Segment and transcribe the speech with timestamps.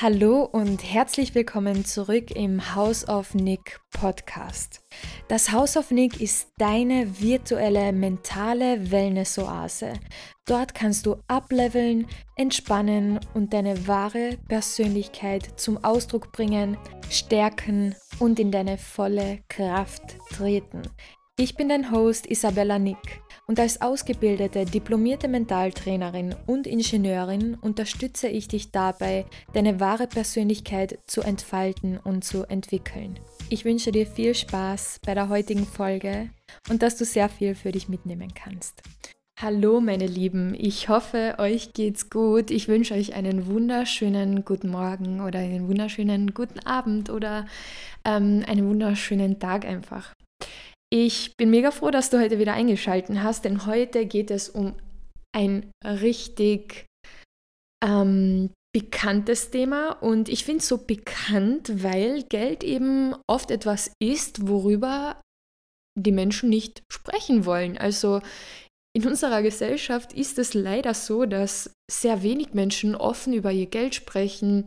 [0.00, 4.80] Hallo und herzlich willkommen zurück im House of Nick Podcast.
[5.26, 9.94] Das House of Nick ist deine virtuelle mentale Wellness-Oase.
[10.46, 12.06] Dort kannst du ableveln,
[12.36, 16.76] entspannen und deine wahre Persönlichkeit zum Ausdruck bringen,
[17.10, 20.82] stärken und in deine volle Kraft treten.
[21.40, 28.48] Ich bin dein Host Isabella Nick und als ausgebildete diplomierte Mentaltrainerin und Ingenieurin unterstütze ich
[28.48, 33.20] dich dabei, deine wahre Persönlichkeit zu entfalten und zu entwickeln.
[33.50, 36.30] Ich wünsche dir viel Spaß bei der heutigen Folge
[36.70, 38.82] und dass du sehr viel für dich mitnehmen kannst.
[39.40, 42.50] Hallo meine Lieben, ich hoffe, euch geht's gut.
[42.50, 47.46] Ich wünsche euch einen wunderschönen guten Morgen oder einen wunderschönen guten Abend oder
[48.04, 50.12] ähm, einen wunderschönen Tag einfach.
[50.90, 54.74] Ich bin mega froh, dass du heute wieder eingeschaltet hast, denn heute geht es um
[55.36, 56.86] ein richtig
[57.84, 64.48] ähm, bekanntes Thema und ich finde es so bekannt, weil Geld eben oft etwas ist,
[64.48, 65.20] worüber
[65.98, 67.76] die Menschen nicht sprechen wollen.
[67.76, 68.20] Also
[68.96, 73.94] in unserer Gesellschaft ist es leider so, dass sehr wenig Menschen offen über ihr Geld
[73.94, 74.64] sprechen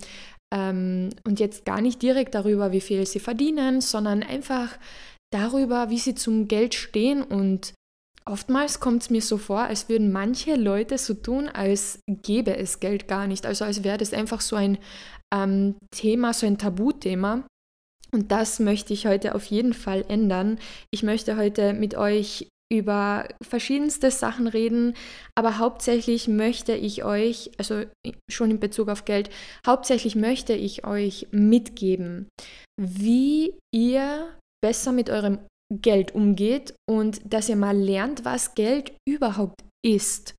[0.54, 4.78] ähm, und jetzt gar nicht direkt darüber, wie viel sie verdienen, sondern einfach
[5.34, 7.74] darüber, wie sie zum Geld stehen und
[8.26, 12.80] oftmals kommt es mir so vor, als würden manche Leute so tun, als gäbe es
[12.80, 13.46] Geld gar nicht.
[13.46, 14.78] Also als wäre das einfach so ein
[15.34, 17.46] ähm, Thema, so ein Tabuthema.
[18.14, 20.60] Und das möchte ich heute auf jeden Fall ändern.
[20.94, 24.96] Ich möchte heute mit euch über verschiedenste Sachen reden,
[25.36, 27.84] aber hauptsächlich möchte ich euch, also
[28.30, 29.30] schon in Bezug auf Geld,
[29.68, 32.30] hauptsächlich möchte ich euch mitgeben,
[32.80, 35.40] wie ihr besser mit eurem
[35.74, 40.36] Geld umgeht und dass ihr mal lernt, was Geld überhaupt ist.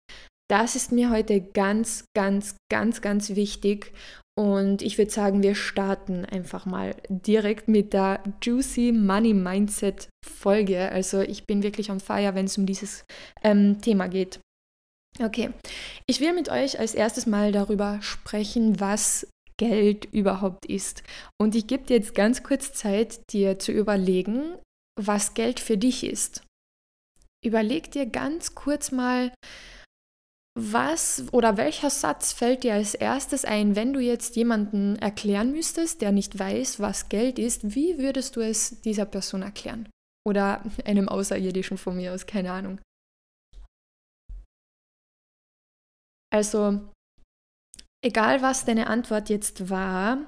[0.50, 3.92] Das ist mir heute ganz, ganz, ganz, ganz wichtig.
[4.38, 10.90] Und ich würde sagen, wir starten einfach mal direkt mit der Juicy Money Mindset Folge.
[10.90, 13.04] Also ich bin wirklich on fire, wenn es um dieses
[13.42, 14.40] ähm, Thema geht.
[15.20, 15.50] Okay,
[16.06, 19.26] ich will mit euch als erstes mal darüber sprechen, was
[19.62, 21.04] Geld überhaupt ist.
[21.40, 24.58] Und ich gebe dir jetzt ganz kurz Zeit, dir zu überlegen,
[25.00, 26.44] was Geld für dich ist.
[27.44, 29.32] Überleg dir ganz kurz mal,
[30.58, 36.02] was oder welcher Satz fällt dir als erstes ein, wenn du jetzt jemanden erklären müsstest,
[36.02, 37.76] der nicht weiß, was Geld ist?
[37.76, 39.88] Wie würdest du es dieser Person erklären?
[40.26, 42.80] Oder einem Außerirdischen von mir aus, keine Ahnung.
[46.32, 46.80] Also,
[48.04, 50.18] egal was deine Antwort jetzt war,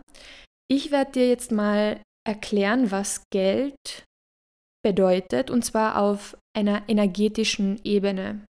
[0.71, 4.05] ich werde dir jetzt mal erklären, was Geld
[4.83, 8.45] bedeutet, und zwar auf einer energetischen Ebene.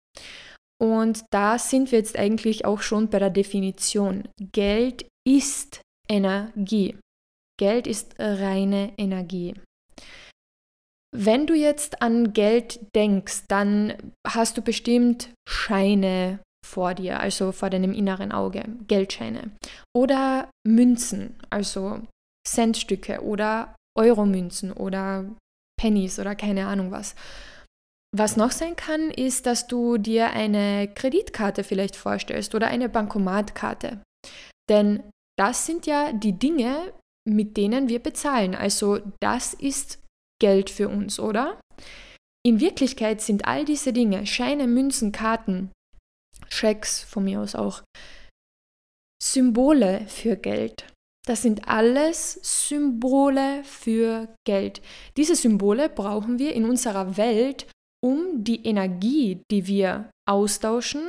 [0.81, 4.29] Und da sind wir jetzt eigentlich auch schon bei der Definition.
[4.53, 6.99] Geld ist Energie.
[7.59, 9.55] Geld ist reine Energie.
[11.17, 17.71] Wenn du jetzt an Geld denkst, dann hast du bestimmt Scheine, vor dir, also vor
[17.71, 19.51] deinem inneren Auge, Geldscheine.
[19.95, 22.01] Oder Münzen, also
[22.47, 25.25] Centstücke oder Euromünzen oder
[25.81, 27.15] Pennies oder keine Ahnung was.
[28.17, 34.01] Was noch sein kann, ist, dass du dir eine Kreditkarte vielleicht vorstellst oder eine Bankomatkarte.
[34.69, 35.03] Denn
[35.37, 36.93] das sind ja die Dinge,
[37.29, 38.55] mit denen wir bezahlen.
[38.55, 40.01] Also das ist
[40.41, 41.59] Geld für uns, oder?
[42.47, 45.73] In Wirklichkeit sind all diese Dinge, Scheine, Münzen, Karten,
[46.55, 47.83] Schecks von mir aus auch.
[49.23, 50.87] Symbole für Geld.
[51.27, 54.83] Das sind alles Symbole für Geld.
[55.17, 57.67] Diese Symbole brauchen wir in unserer Welt,
[58.03, 61.03] um die Energie, die wir austauschen,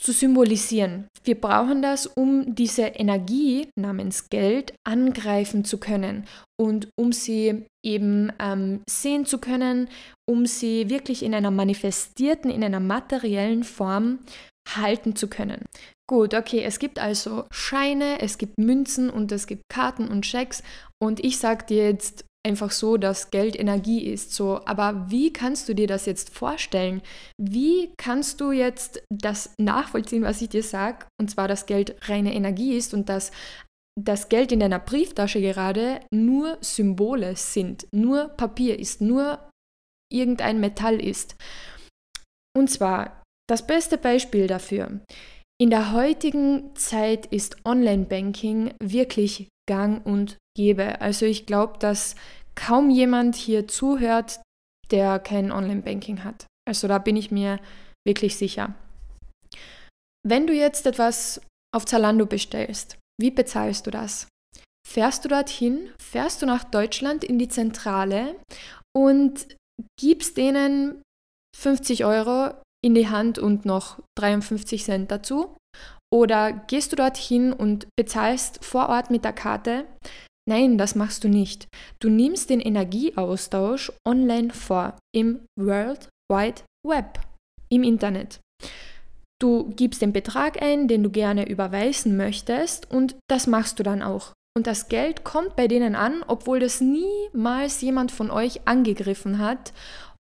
[0.00, 1.08] zu symbolisieren.
[1.24, 6.26] Wir brauchen das, um diese Energie namens Geld angreifen zu können
[6.58, 9.88] und um sie eben ähm, sehen zu können,
[10.28, 14.20] um sie wirklich in einer manifestierten, in einer materiellen Form
[14.68, 15.64] halten zu können.
[16.08, 20.62] Gut, okay, es gibt also Scheine, es gibt Münzen und es gibt Karten und Schecks
[21.02, 24.32] und ich sage dir jetzt einfach so, dass Geld Energie ist.
[24.34, 27.02] So, aber wie kannst du dir das jetzt vorstellen?
[27.38, 31.06] Wie kannst du jetzt das nachvollziehen, was ich dir sage?
[31.20, 33.30] Und zwar, dass Geld reine Energie ist und dass
[34.00, 39.50] das Geld in deiner Brieftasche gerade nur Symbole sind, nur Papier ist, nur
[40.10, 41.36] irgendein Metall ist.
[42.56, 45.00] Und zwar, das beste Beispiel dafür.
[45.60, 51.00] In der heutigen Zeit ist Online-Banking wirklich gang und gäbe.
[51.00, 52.16] Also ich glaube, dass
[52.56, 54.40] kaum jemand hier zuhört,
[54.90, 56.46] der kein Online-Banking hat.
[56.68, 57.60] Also da bin ich mir
[58.04, 58.74] wirklich sicher.
[60.26, 61.40] Wenn du jetzt etwas
[61.72, 64.28] auf Zalando bestellst, Wie bezahlst du das?
[64.88, 68.34] Fährst du dorthin, fährst du nach Deutschland in die Zentrale
[68.96, 69.46] und
[70.00, 71.02] gibst denen
[71.54, 75.54] 50 Euro in die Hand und noch 53 Cent dazu?
[76.12, 79.86] Oder gehst du dorthin und bezahlst vor Ort mit der Karte?
[80.48, 81.68] Nein, das machst du nicht.
[82.00, 87.20] Du nimmst den Energieaustausch online vor im World Wide Web,
[87.68, 88.40] im Internet.
[89.40, 94.02] Du gibst den Betrag ein, den du gerne überweisen möchtest und das machst du dann
[94.02, 94.32] auch.
[94.56, 99.72] Und das Geld kommt bei denen an, obwohl das niemals jemand von euch angegriffen hat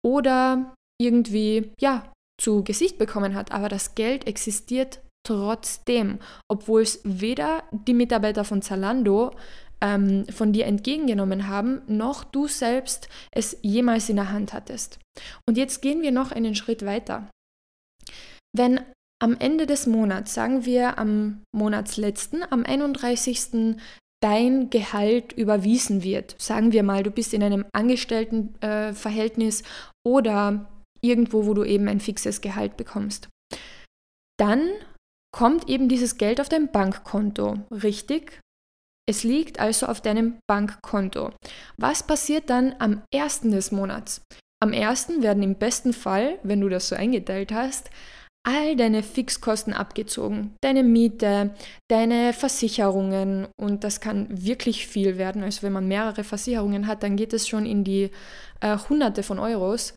[0.05, 3.51] oder irgendwie, ja, zu Gesicht bekommen hat.
[3.51, 6.19] Aber das Geld existiert trotzdem,
[6.49, 9.31] obwohl es weder die Mitarbeiter von Zalando
[9.81, 14.99] ähm, von dir entgegengenommen haben, noch du selbst es jemals in der Hand hattest.
[15.47, 17.29] Und jetzt gehen wir noch einen Schritt weiter.
[18.55, 18.79] Wenn
[19.21, 23.77] am Ende des Monats, sagen wir am Monatsletzten, am 31.
[24.23, 29.65] dein Gehalt überwiesen wird, sagen wir mal, du bist in einem Angestelltenverhältnis äh,
[30.07, 30.67] oder
[31.01, 33.29] irgendwo, wo du eben ein fixes Gehalt bekommst,
[34.39, 34.69] dann
[35.31, 38.39] kommt eben dieses Geld auf dein Bankkonto, richtig?
[39.09, 41.31] Es liegt also auf deinem Bankkonto.
[41.77, 43.41] Was passiert dann am 1.
[43.41, 44.21] des Monats?
[44.61, 45.21] Am 1.
[45.21, 47.89] werden im besten Fall, wenn du das so eingeteilt hast,
[48.43, 50.55] all deine Fixkosten abgezogen.
[50.61, 51.51] Deine Miete,
[51.89, 55.43] deine Versicherungen und das kann wirklich viel werden.
[55.43, 58.09] Also wenn man mehrere Versicherungen hat, dann geht es schon in die
[58.61, 59.93] äh, Hunderte von Euros.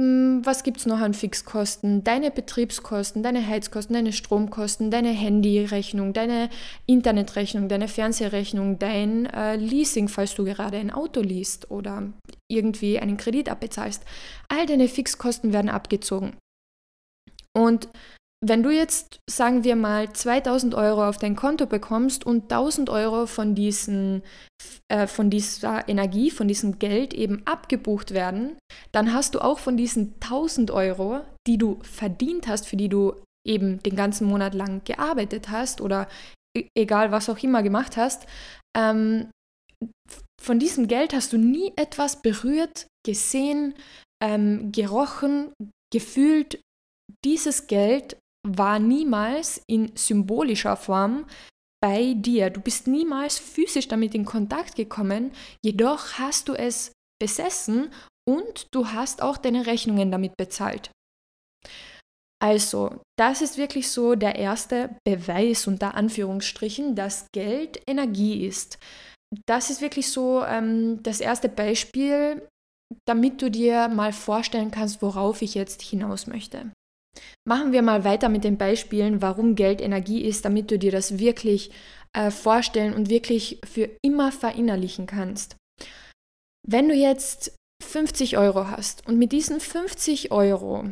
[0.00, 2.02] Hm, was gibt es noch an Fixkosten?
[2.02, 6.48] Deine Betriebskosten, deine Heizkosten, deine Stromkosten, deine Handyrechnung, deine
[6.86, 12.14] Internetrechnung, deine Fernsehrechnung, dein äh, Leasing, falls du gerade ein Auto liest oder
[12.50, 14.02] irgendwie einen Kredit abbezahlst.
[14.48, 16.32] All deine Fixkosten werden abgezogen.
[17.54, 17.88] Und
[18.42, 23.26] wenn du jetzt, sagen wir mal, 2000 Euro auf dein Konto bekommst und 1000 Euro
[23.26, 24.22] von, diesen,
[24.88, 28.56] äh, von dieser Energie, von diesem Geld eben abgebucht werden,
[28.92, 33.14] dann hast du auch von diesen 1000 Euro, die du verdient hast, für die du
[33.46, 36.08] eben den ganzen Monat lang gearbeitet hast oder
[36.56, 38.26] e-, egal was auch immer gemacht hast,
[38.76, 39.30] ähm,
[40.40, 43.74] von diesem Geld hast du nie etwas berührt, gesehen,
[44.22, 45.52] ähm, gerochen,
[45.92, 46.60] gefühlt.
[47.24, 48.16] Dieses Geld
[48.46, 51.26] war niemals in symbolischer Form
[51.82, 52.50] bei dir.
[52.50, 55.32] Du bist niemals physisch damit in Kontakt gekommen,
[55.64, 57.92] jedoch hast du es besessen
[58.28, 60.90] und du hast auch deine Rechnungen damit bezahlt.
[62.42, 68.78] Also, das ist wirklich so der erste Beweis unter Anführungsstrichen, dass Geld Energie ist.
[69.46, 72.48] Das ist wirklich so ähm, das erste Beispiel,
[73.06, 76.72] damit du dir mal vorstellen kannst, worauf ich jetzt hinaus möchte.
[77.48, 81.18] Machen wir mal weiter mit den Beispielen, warum Geld Energie ist, damit du dir das
[81.18, 81.70] wirklich
[82.12, 85.56] äh, vorstellen und wirklich für immer verinnerlichen kannst.
[86.66, 90.84] Wenn du jetzt 50 Euro hast und mit diesen 50 Euro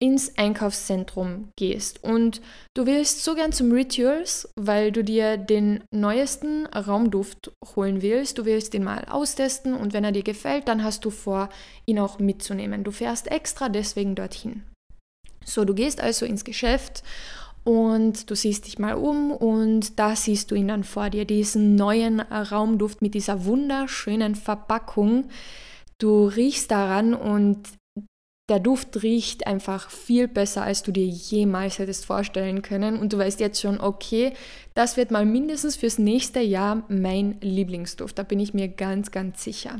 [0.00, 2.40] ins Einkaufszentrum gehst und
[2.76, 8.44] du willst so gern zum Rituals, weil du dir den neuesten Raumduft holen willst, du
[8.44, 11.48] willst ihn mal austesten und wenn er dir gefällt, dann hast du vor,
[11.84, 12.84] ihn auch mitzunehmen.
[12.84, 14.62] Du fährst extra deswegen dorthin.
[15.48, 17.02] So, du gehst also ins Geschäft
[17.64, 21.74] und du siehst dich mal um und da siehst du ihn dann vor dir, diesen
[21.74, 25.28] neuen Raumduft mit dieser wunderschönen Verpackung.
[25.98, 27.58] Du riechst daran und
[28.48, 32.98] der Duft riecht einfach viel besser, als du dir jemals hättest vorstellen können.
[32.98, 34.32] Und du weißt jetzt schon, okay,
[34.74, 38.18] das wird mal mindestens fürs nächste Jahr mein Lieblingsduft.
[38.18, 39.76] Da bin ich mir ganz, ganz sicher.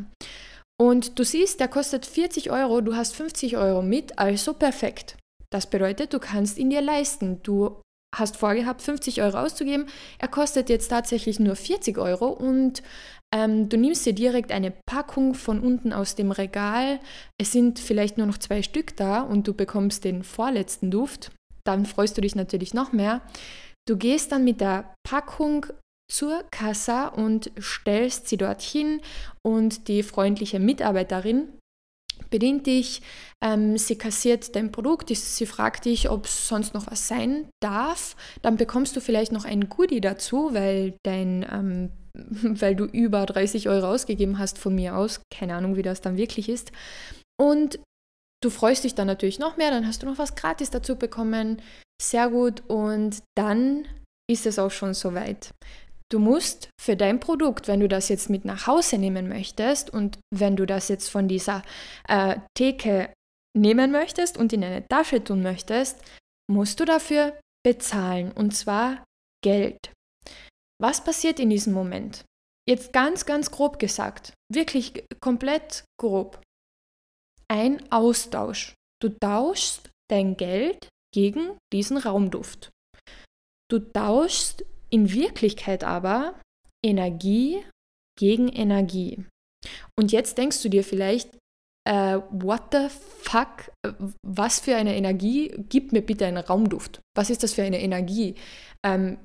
[0.78, 5.16] Und du siehst, der kostet 40 Euro, du hast 50 Euro mit, also perfekt.
[5.50, 7.42] Das bedeutet, du kannst ihn dir leisten.
[7.42, 7.80] Du
[8.14, 9.86] hast vorgehabt, 50 Euro auszugeben.
[10.18, 12.82] Er kostet jetzt tatsächlich nur 40 Euro und
[13.34, 17.00] ähm, du nimmst dir direkt eine Packung von unten aus dem Regal.
[17.38, 21.30] Es sind vielleicht nur noch zwei Stück da und du bekommst den vorletzten Duft.
[21.64, 23.20] Dann freust du dich natürlich noch mehr.
[23.86, 25.66] Du gehst dann mit der Packung
[26.10, 29.02] zur Kassa und stellst sie dorthin
[29.42, 31.48] und die freundliche Mitarbeiterin
[32.30, 33.02] bedient dich,
[33.42, 38.16] ähm, sie kassiert dein Produkt, sie fragt dich, ob es sonst noch was sein darf.
[38.42, 41.90] Dann bekommst du vielleicht noch ein Goodie dazu, weil, dein, ähm,
[42.60, 45.20] weil du über 30 Euro ausgegeben hast von mir aus.
[45.32, 46.72] Keine Ahnung, wie das dann wirklich ist.
[47.40, 47.78] Und
[48.42, 51.62] du freust dich dann natürlich noch mehr, dann hast du noch was gratis dazu bekommen.
[52.00, 52.62] Sehr gut.
[52.68, 53.86] Und dann
[54.30, 55.50] ist es auch schon soweit.
[56.10, 60.18] Du musst für dein Produkt, wenn du das jetzt mit nach Hause nehmen möchtest und
[60.34, 61.62] wenn du das jetzt von dieser
[62.08, 63.12] äh, Theke
[63.56, 66.00] nehmen möchtest und in eine Tasche tun möchtest,
[66.50, 69.04] musst du dafür bezahlen und zwar
[69.44, 69.92] Geld.
[70.80, 72.24] Was passiert in diesem Moment?
[72.66, 76.40] Jetzt ganz, ganz grob gesagt, wirklich komplett grob.
[77.48, 78.74] Ein Austausch.
[79.02, 82.70] Du tauschst dein Geld gegen diesen Raumduft.
[83.70, 86.40] Du tauschst in Wirklichkeit aber
[86.84, 87.62] Energie
[88.18, 89.24] gegen Energie.
[89.98, 91.36] Und jetzt denkst du dir vielleicht,
[91.88, 92.88] äh, what the
[93.22, 93.72] fuck,
[94.22, 97.00] was für eine Energie, gib mir bitte einen Raumduft.
[97.16, 98.34] Was ist das für eine Energie?
[98.84, 99.18] Ähm,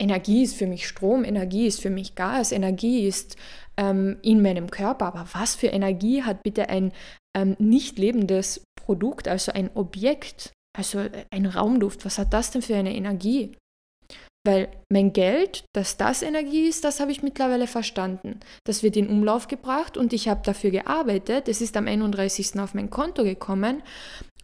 [0.00, 3.36] Energie ist für mich Strom, Energie ist für mich Gas, Energie ist
[3.76, 5.06] ähm, in meinem Körper.
[5.06, 6.92] Aber was für Energie hat bitte ein
[7.36, 12.04] ähm, nicht lebendes Produkt, also ein Objekt, also ein Raumduft?
[12.04, 13.56] Was hat das denn für eine Energie?
[14.44, 18.40] Weil mein Geld, dass das Energie ist, das habe ich mittlerweile verstanden.
[18.64, 21.48] Das wird in Umlauf gebracht und ich habe dafür gearbeitet.
[21.48, 22.58] Es ist am 31.
[22.58, 23.82] auf mein Konto gekommen.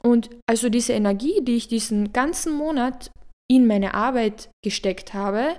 [0.02, 3.10] Und also diese Energie, die ich diesen ganzen Monat
[3.50, 5.56] in meine Arbeit gesteckt habe,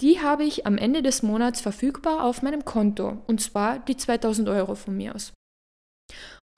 [0.00, 3.18] die habe ich am Ende des Monats verfügbar auf meinem Konto.
[3.26, 5.32] Und zwar die 2000 Euro von mir aus.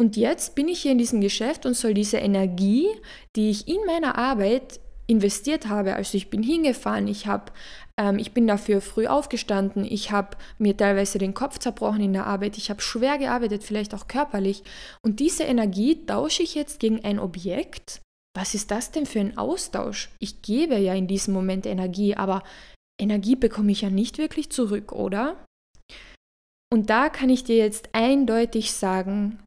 [0.01, 2.89] Und jetzt bin ich hier in diesem Geschäft und soll diese Energie,
[3.37, 4.81] die ich in meiner Arbeit
[5.13, 5.95] investiert habe.
[5.95, 7.53] Also ich bin hingefahren, ich, hab,
[8.01, 12.27] ähm, ich bin dafür früh aufgestanden, ich habe mir teilweise den Kopf zerbrochen in der
[12.27, 14.65] Arbeit, ich habe schwer gearbeitet, vielleicht auch körperlich.
[15.05, 18.01] Und diese Energie tausche ich jetzt gegen ein Objekt.
[18.35, 20.11] Was ist das denn für ein Austausch?
[20.19, 22.43] Ich gebe ja in diesem Moment Energie, aber
[23.01, 25.45] Energie bekomme ich ja nicht wirklich zurück, oder?
[26.73, 29.45] Und da kann ich dir jetzt eindeutig sagen,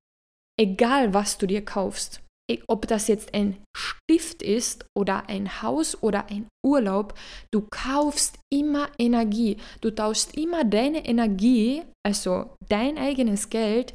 [0.61, 2.21] egal was du dir kaufst,
[2.67, 7.17] ob das jetzt ein Stift ist oder ein Haus oder ein Urlaub,
[7.51, 9.57] du kaufst immer Energie.
[9.81, 13.93] Du tauschst immer deine Energie, also dein eigenes Geld,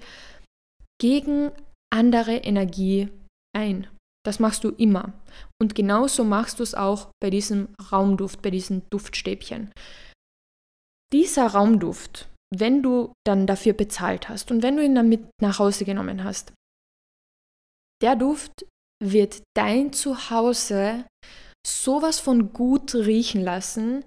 [1.00, 1.50] gegen
[1.92, 3.09] andere Energie
[3.57, 3.87] ein.
[4.25, 5.12] Das machst du immer.
[5.61, 9.73] Und genauso machst du es auch bei diesem Raumduft, bei diesen Duftstäbchen.
[11.12, 15.59] Dieser Raumduft, wenn du dann dafür bezahlt hast und wenn du ihn dann mit nach
[15.59, 16.52] Hause genommen hast,
[18.02, 18.66] der Duft
[19.02, 21.04] wird dein Zuhause
[21.66, 24.04] sowas von gut riechen lassen.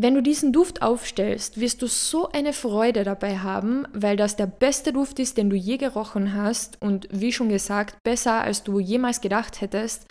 [0.00, 4.46] Wenn du diesen Duft aufstellst, wirst du so eine Freude dabei haben, weil das der
[4.46, 8.80] beste Duft ist, den du je gerochen hast und wie schon gesagt, besser als du
[8.80, 10.06] jemals gedacht hättest.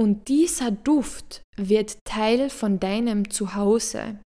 [0.00, 4.18] Und dieser Duft wird Teil von deinem Zuhause.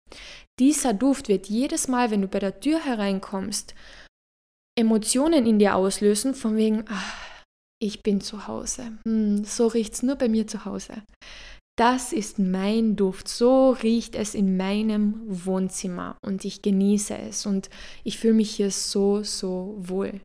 [0.59, 3.73] Dieser Duft wird jedes Mal, wenn du bei der Tür hereinkommst,
[4.79, 7.32] Emotionen in dir auslösen, von wegen, ach,
[7.83, 8.93] ich bin zu Hause.
[9.05, 11.03] Hm, so riecht es nur bei mir zu Hause.
[11.77, 13.27] Das ist mein Duft.
[13.27, 17.69] So riecht es in meinem Wohnzimmer und ich genieße es und
[18.03, 20.21] ich fühle mich hier so, so wohl.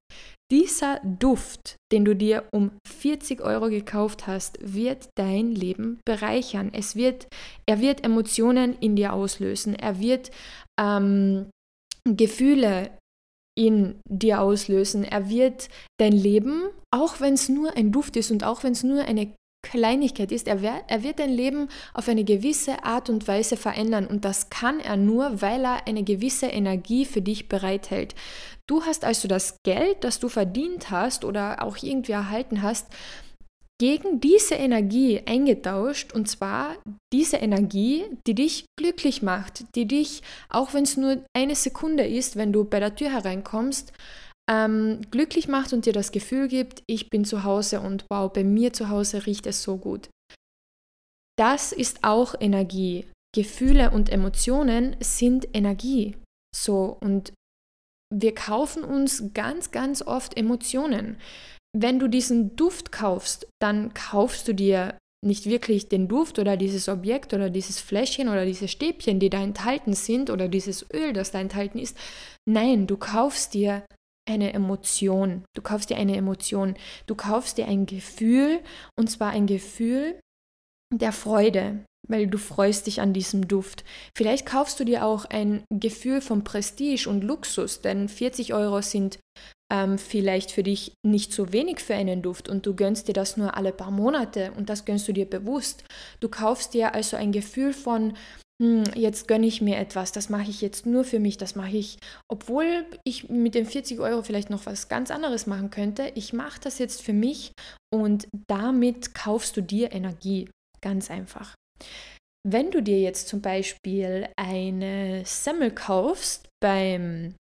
[0.51, 6.71] Dieser Duft, den du dir um 40 Euro gekauft hast, wird dein Leben bereichern.
[6.73, 7.27] Es wird,
[7.67, 9.75] er wird Emotionen in dir auslösen.
[9.75, 10.31] Er wird
[10.81, 11.51] ähm,
[12.05, 12.91] Gefühle
[13.59, 15.03] in dir auslösen.
[15.03, 16.63] Er wird dein Leben,
[16.93, 20.47] auch wenn es nur ein Duft ist und auch wenn es nur eine Kleinigkeit ist,
[20.47, 24.79] er, er wird dein Leben auf eine gewisse Art und Weise verändern und das kann
[24.79, 28.15] er nur, weil er eine gewisse Energie für dich bereithält.
[28.69, 32.87] Du hast also das Geld, das du verdient hast oder auch irgendwie erhalten hast,
[33.81, 36.77] gegen diese Energie eingetauscht und zwar
[37.13, 42.37] diese Energie, die dich glücklich macht, die dich, auch wenn es nur eine Sekunde ist,
[42.37, 43.93] wenn du bei der Tür hereinkommst,
[44.51, 48.43] ähm, glücklich macht und dir das Gefühl gibt, ich bin zu Hause und wow, bei
[48.43, 50.09] mir zu Hause riecht es so gut.
[51.39, 53.07] Das ist auch Energie.
[53.35, 56.17] Gefühle und Emotionen sind Energie.
[56.57, 57.33] So und
[58.13, 61.19] wir kaufen uns ganz, ganz oft Emotionen
[61.77, 66.89] wenn du diesen Duft kaufst, dann kaufst du dir nicht wirklich den Duft oder dieses
[66.89, 71.33] Objekt oder dieses Fläschchen oder diese Stäbchen, die da enthalten sind oder dieses Öl, das
[71.33, 71.97] da enthalten ist.
[72.49, 73.85] Nein, du kaufst dir
[74.29, 75.45] eine Emotion.
[75.57, 76.77] Du kaufst dir eine Emotion.
[77.07, 78.61] Du kaufst dir ein Gefühl
[78.97, 80.21] und zwar ein Gefühl
[80.95, 83.85] der Freude, weil du freust dich an diesem Duft.
[84.17, 89.19] Vielleicht kaufst du dir auch ein Gefühl von Prestige und Luxus, denn 40 Euro sind
[89.73, 93.37] ähm, vielleicht für dich nicht so wenig für einen Duft und du gönnst dir das
[93.37, 95.85] nur alle paar Monate und das gönnst du dir bewusst.
[96.21, 98.15] Du kaufst dir also ein Gefühl von,
[98.61, 101.77] hm, jetzt gönne ich mir etwas, das mache ich jetzt nur für mich, das mache
[101.77, 101.99] ich,
[102.29, 106.61] obwohl ich mit den 40 Euro vielleicht noch was ganz anderes machen könnte, ich mache
[106.61, 107.53] das jetzt für mich
[107.95, 111.55] und damit kaufst du dir Energie, ganz einfach.
[112.45, 117.35] Wenn du dir jetzt zum Beispiel eine Semmel kaufst beim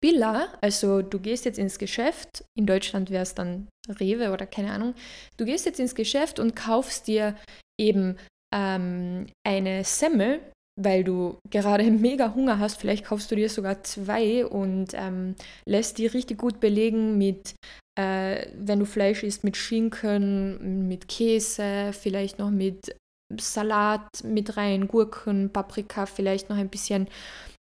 [0.00, 4.72] Billa, also du gehst jetzt ins Geschäft, in Deutschland wäre es dann Rewe oder keine
[4.72, 4.94] Ahnung,
[5.36, 7.36] du gehst jetzt ins Geschäft und kaufst dir
[7.80, 8.16] eben
[8.54, 10.40] ähm, eine Semmel
[10.78, 12.76] weil du gerade mega Hunger hast.
[12.76, 15.34] Vielleicht kaufst du dir sogar zwei und ähm,
[15.66, 17.54] lässt die richtig gut belegen mit,
[17.98, 22.94] äh, wenn du Fleisch isst, mit Schinken, mit Käse, vielleicht noch mit
[23.38, 27.08] Salat mit rein, Gurken, Paprika, vielleicht noch ein bisschen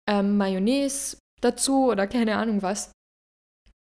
[0.10, 2.92] ähm, Mayonnaise dazu oder keine Ahnung was.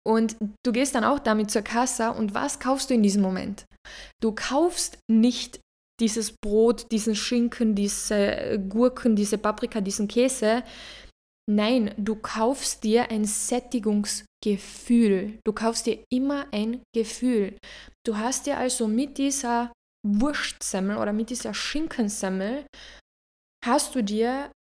[0.07, 3.65] Und du gehst dann auch damit zur Kasse und was kaufst du in diesem Moment?
[4.21, 5.61] Du kaufst nicht
[6.01, 10.65] dieses Brot, diesen Schinken, diese Gurken, diese Paprika, diesen Käse.
[11.49, 15.39] Nein, du kaufst dir ein Sättigungsgefühl.
[15.45, 17.57] Du kaufst dir immer ein Gefühl.
[18.05, 19.73] Du hast dir also mit dieser
[20.05, 22.67] Wurstsemmel oder mit dieser Schinkensemmel
[23.65, 24.51] hast du dir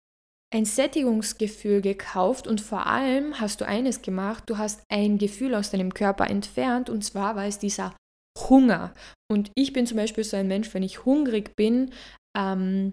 [0.52, 5.70] ein Sättigungsgefühl gekauft und vor allem hast du eines gemacht, du hast ein Gefühl aus
[5.70, 7.94] deinem Körper entfernt und zwar war es dieser
[8.38, 8.92] Hunger.
[9.30, 11.90] Und ich bin zum Beispiel so ein Mensch, wenn ich hungrig bin,
[12.36, 12.92] ähm,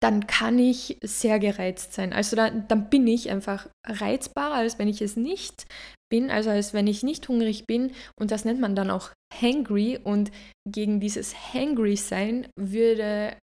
[0.00, 2.12] dann kann ich sehr gereizt sein.
[2.12, 5.66] Also dann, dann bin ich einfach reizbarer, als wenn ich es nicht
[6.10, 7.92] bin, also als wenn ich nicht hungrig bin.
[8.18, 9.98] Und das nennt man dann auch hangry.
[10.02, 10.30] Und
[10.68, 13.36] gegen dieses hangry sein würde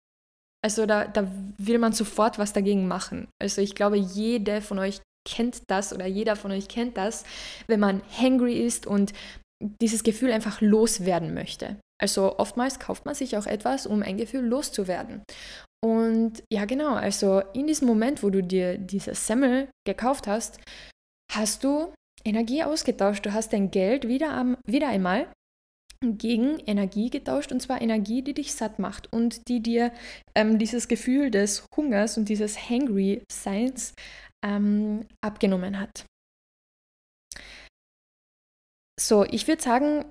[0.64, 1.28] also da, da
[1.58, 3.28] will man sofort was dagegen machen.
[3.42, 7.24] Also ich glaube, jede von euch kennt das oder jeder von euch kennt das,
[7.68, 9.14] wenn man hangry ist und
[9.82, 11.78] dieses Gefühl einfach loswerden möchte.
[12.02, 15.22] Also oftmals kauft man sich auch etwas, um ein Gefühl loszuwerden.
[15.84, 20.60] Und ja, genau, also in diesem Moment, wo du dir diese Semmel gekauft hast,
[21.32, 23.26] hast du Energie ausgetauscht.
[23.26, 25.32] Du hast dein Geld wieder, am, wieder einmal
[26.04, 29.92] gegen Energie getauscht und zwar Energie, die dich satt macht und die dir
[30.36, 33.94] ähm, dieses Gefühl des Hungers und dieses Hangry-Seins
[34.44, 36.06] ähm, abgenommen hat.
[39.00, 40.06] So, ich würde sagen,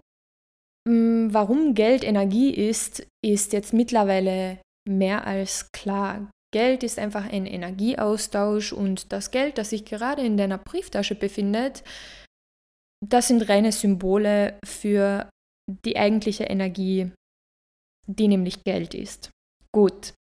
[0.88, 6.30] mm, warum Geld Energie ist, ist jetzt mittlerweile mehr als klar.
[6.52, 11.84] Geld ist einfach ein Energieaustausch und das Geld, das sich gerade in deiner Brieftasche befindet,
[13.04, 15.30] das sind reine Symbole für
[15.85, 17.11] die eigentliche Energie,
[18.06, 19.30] die nämlich Geld ist.
[19.73, 20.15] Gut.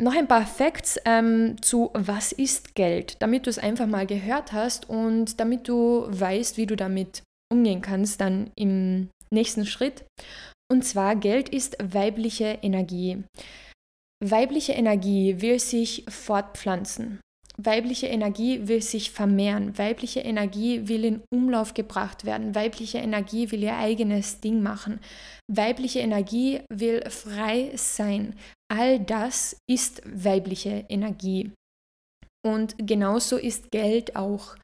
[0.00, 4.52] Noch ein paar Facts ähm, zu was ist Geld, damit du es einfach mal gehört
[4.52, 7.22] hast und damit du weißt, wie du damit
[7.52, 10.04] umgehen kannst, dann im nächsten Schritt.
[10.70, 13.24] Und zwar Geld ist weibliche Energie.
[14.24, 17.20] Weibliche Energie will sich fortpflanzen.
[17.62, 23.62] Weibliche Energie will sich vermehren, weibliche Energie will in Umlauf gebracht werden, weibliche Energie will
[23.62, 25.00] ihr eigenes Ding machen,
[25.46, 28.34] weibliche Energie will frei sein.
[28.72, 31.50] All das ist weibliche Energie.
[32.42, 34.56] Und genauso ist Geld auch.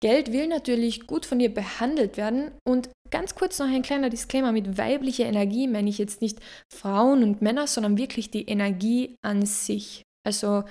[0.00, 2.52] Geld will natürlich gut von dir behandelt werden.
[2.64, 6.38] Und ganz kurz noch ein kleiner Disclaimer mit weiblicher Energie meine ich jetzt nicht
[6.72, 10.04] Frauen und Männer, sondern wirklich die Energie an sich.
[10.26, 10.64] Also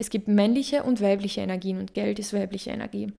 [0.00, 3.12] es gibt männliche und weibliche Energien und Geld ist weibliche Energie.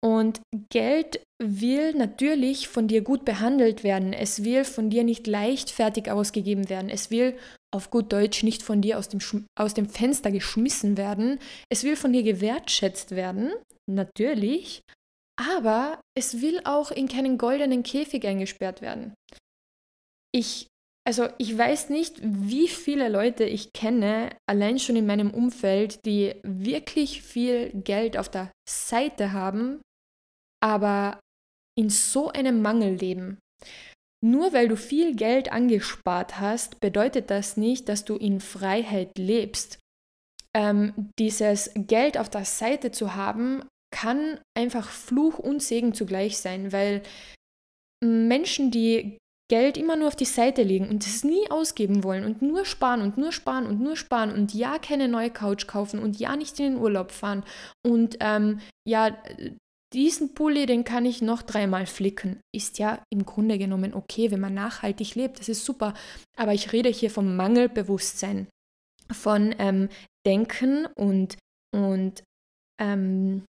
[0.00, 4.12] Und Geld will natürlich von dir gut behandelt werden.
[4.12, 6.88] Es will von dir nicht leichtfertig ausgegeben werden.
[6.88, 7.36] Es will
[7.74, 9.20] auf gut Deutsch nicht von dir aus dem,
[9.58, 11.40] aus dem Fenster geschmissen werden.
[11.68, 13.52] Es will von dir gewertschätzt werden,
[13.90, 14.82] natürlich.
[15.36, 19.14] Aber es will auch in keinen goldenen Käfig eingesperrt werden.
[20.32, 20.66] Ich
[21.08, 26.34] also ich weiß nicht, wie viele Leute ich kenne, allein schon in meinem Umfeld, die
[26.42, 29.80] wirklich viel Geld auf der Seite haben,
[30.62, 31.18] aber
[31.78, 33.38] in so einem Mangel leben.
[34.22, 39.78] Nur weil du viel Geld angespart hast, bedeutet das nicht, dass du in Freiheit lebst.
[40.54, 46.70] Ähm, dieses Geld auf der Seite zu haben, kann einfach Fluch und Segen zugleich sein,
[46.70, 47.02] weil
[48.04, 49.16] Menschen, die
[49.50, 53.00] Geld immer nur auf die Seite legen und es nie ausgeben wollen und nur sparen
[53.00, 56.58] und nur sparen und nur sparen und ja keine neue Couch kaufen und ja nicht
[56.60, 57.44] in den Urlaub fahren
[57.82, 59.16] und ähm, ja,
[59.94, 62.40] diesen Pulli, den kann ich noch dreimal flicken.
[62.54, 65.94] Ist ja im Grunde genommen okay, wenn man nachhaltig lebt, das ist super.
[66.36, 68.48] Aber ich rede hier vom Mangelbewusstsein,
[69.10, 69.88] von ähm,
[70.26, 71.38] Denken und,
[71.74, 72.22] und
[72.80, 73.44] ähm,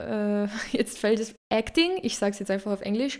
[0.00, 3.18] äh, jetzt fällt es Acting, ich sage es jetzt einfach auf Englisch,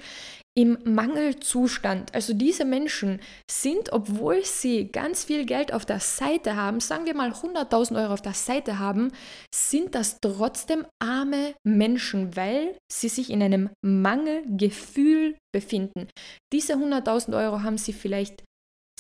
[0.56, 2.12] im Mangelzustand.
[2.14, 7.14] Also diese Menschen sind, obwohl sie ganz viel Geld auf der Seite haben, sagen wir
[7.14, 9.12] mal 100.000 Euro auf der Seite haben,
[9.54, 16.08] sind das trotzdem arme Menschen, weil sie sich in einem Mangelgefühl befinden.
[16.52, 18.42] Diese 100.000 Euro haben sie vielleicht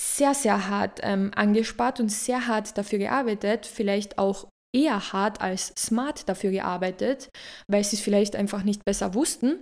[0.00, 5.68] sehr, sehr hart ähm, angespart und sehr hart dafür gearbeitet, vielleicht auch eher hart als
[5.76, 7.30] smart dafür gearbeitet,
[7.68, 9.58] weil sie es vielleicht einfach nicht besser wussten.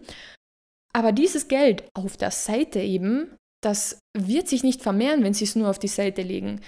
[0.92, 5.56] Aber dieses Geld auf der Seite eben, das wird sich nicht vermehren, wenn sie es
[5.56, 6.60] nur auf die Seite legen.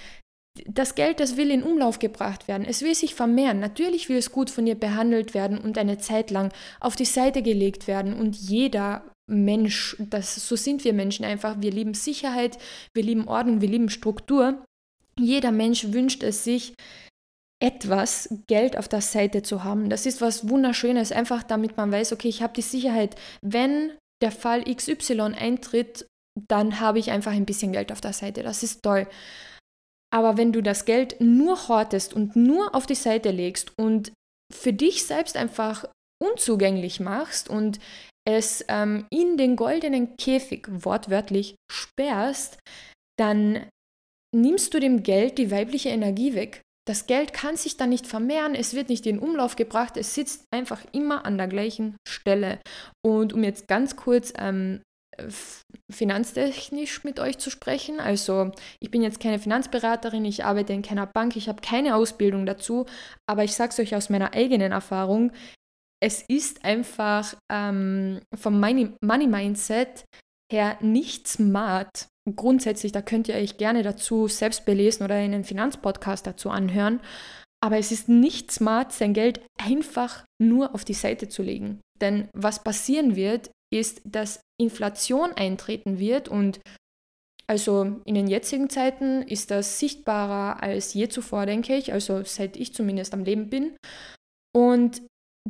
[0.65, 2.65] das Geld, das will in Umlauf gebracht werden.
[2.67, 3.59] Es will sich vermehren.
[3.59, 7.41] Natürlich will es gut von dir behandelt werden und eine Zeit lang auf die Seite
[7.41, 8.13] gelegt werden.
[8.13, 11.61] Und jeder Mensch, das, so sind wir Menschen einfach.
[11.61, 12.57] Wir lieben Sicherheit,
[12.93, 14.65] wir lieben Ordnung, wir lieben Struktur.
[15.17, 16.73] Jeder Mensch wünscht es sich,
[17.61, 19.89] etwas Geld auf der Seite zu haben.
[19.89, 24.31] Das ist was Wunderschönes, einfach damit man weiß, okay, ich habe die Sicherheit, wenn der
[24.31, 26.07] Fall XY eintritt,
[26.49, 28.43] dann habe ich einfach ein bisschen Geld auf der Seite.
[28.43, 29.07] Das ist toll.
[30.13, 34.11] Aber wenn du das Geld nur hortest und nur auf die Seite legst und
[34.53, 35.85] für dich selbst einfach
[36.21, 37.79] unzugänglich machst und
[38.27, 42.59] es ähm, in den goldenen Käfig wortwörtlich sperrst,
[43.17, 43.67] dann
[44.35, 46.61] nimmst du dem Geld die weibliche Energie weg.
[46.87, 50.45] Das Geld kann sich dann nicht vermehren, es wird nicht in Umlauf gebracht, es sitzt
[50.51, 52.59] einfach immer an der gleichen Stelle.
[53.05, 54.81] Und um jetzt ganz kurz ähm,
[55.91, 57.99] finanztechnisch mit euch zu sprechen.
[57.99, 62.45] Also ich bin jetzt keine Finanzberaterin, ich arbeite in keiner Bank, ich habe keine Ausbildung
[62.45, 62.85] dazu,
[63.29, 65.31] aber ich sage es euch aus meiner eigenen Erfahrung,
[66.03, 70.05] es ist einfach ähm, vom Money, Money Mindset
[70.51, 72.07] her nicht smart.
[72.35, 76.99] Grundsätzlich, da könnt ihr euch gerne dazu selbst belesen oder einen Finanzpodcast dazu anhören.
[77.63, 81.79] Aber es ist nicht smart, sein Geld einfach nur auf die Seite zu legen.
[81.99, 86.59] Denn was passieren wird, ist, dass Inflation eintreten wird und
[87.47, 92.55] also in den jetzigen Zeiten ist das sichtbarer als je zuvor, denke ich, also seit
[92.55, 93.75] ich zumindest am Leben bin.
[94.55, 95.01] Und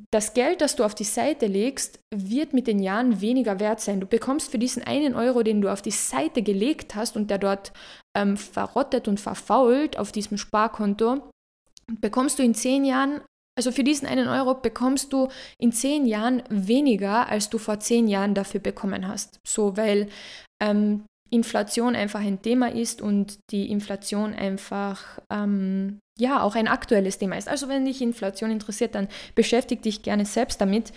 [0.09, 3.99] das Geld, das du auf die Seite legst, wird mit den Jahren weniger wert sein.
[3.99, 7.37] Du bekommst für diesen einen Euro, den du auf die Seite gelegt hast und der
[7.37, 7.73] dort
[8.15, 11.29] ähm, verrottet und verfault auf diesem Sparkonto,
[11.99, 13.21] bekommst du in zehn Jahren
[13.57, 15.27] also für diesen einen Euro bekommst du
[15.59, 19.39] in zehn Jahren weniger, als du vor zehn Jahren dafür bekommen hast.
[19.45, 20.07] So, weil
[20.61, 27.17] ähm, Inflation einfach ein Thema ist und die Inflation einfach ähm, ja auch ein aktuelles
[27.17, 27.47] Thema ist.
[27.47, 30.91] Also wenn dich Inflation interessiert, dann beschäftige dich gerne selbst damit.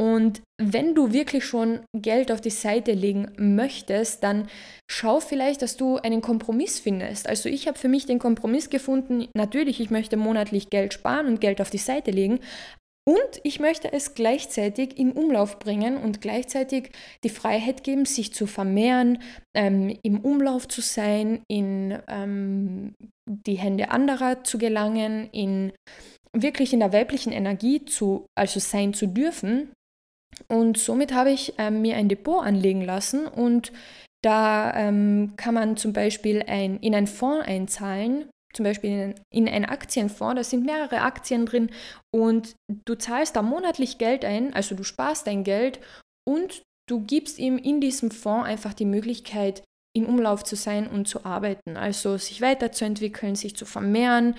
[0.00, 4.48] Und wenn du wirklich schon Geld auf die Seite legen möchtest, dann
[4.90, 7.28] schau vielleicht, dass du einen Kompromiss findest.
[7.28, 11.40] Also ich habe für mich den Kompromiss gefunden, natürlich, ich möchte monatlich Geld sparen und
[11.40, 12.40] Geld auf die Seite legen,
[13.08, 16.90] und ich möchte es gleichzeitig in Umlauf bringen und gleichzeitig
[17.24, 19.22] die Freiheit geben, sich zu vermehren,
[19.54, 22.94] ähm, im Umlauf zu sein, in ähm,
[23.24, 25.72] die Hände anderer zu gelangen, in
[26.34, 29.72] wirklich in der weiblichen Energie zu, also sein zu dürfen.
[30.46, 33.72] Und somit habe ich ähm, mir ein Depot anlegen lassen und
[34.22, 39.48] da ähm, kann man zum Beispiel ein, in einen Fonds einzahlen zum Beispiel in, in
[39.48, 41.70] einen Aktienfonds, da sind mehrere Aktien drin
[42.12, 45.78] und du zahlst da monatlich Geld ein, also du sparst dein Geld
[46.28, 49.62] und du gibst ihm in diesem Fonds einfach die Möglichkeit,
[49.96, 54.34] in Umlauf zu sein und zu arbeiten, also sich weiterzuentwickeln, sich zu vermehren,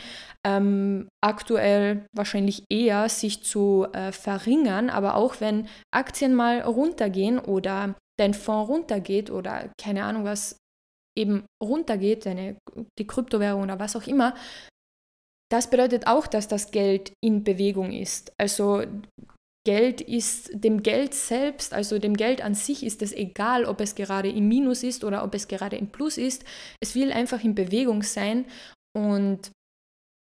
[0.45, 7.95] ähm, aktuell wahrscheinlich eher sich zu äh, verringern, aber auch wenn Aktien mal runtergehen oder
[8.19, 10.58] dein Fonds runtergeht oder keine Ahnung was
[11.19, 12.57] eben runtergeht, deine,
[12.97, 14.35] die Kryptowährung oder was auch immer,
[15.51, 18.31] das bedeutet auch, dass das Geld in Bewegung ist.
[18.39, 18.83] Also
[19.65, 23.95] Geld ist dem Geld selbst, also dem Geld an sich ist es egal, ob es
[23.95, 26.45] gerade im Minus ist oder ob es gerade im Plus ist.
[26.81, 28.45] Es will einfach in Bewegung sein
[28.95, 29.51] und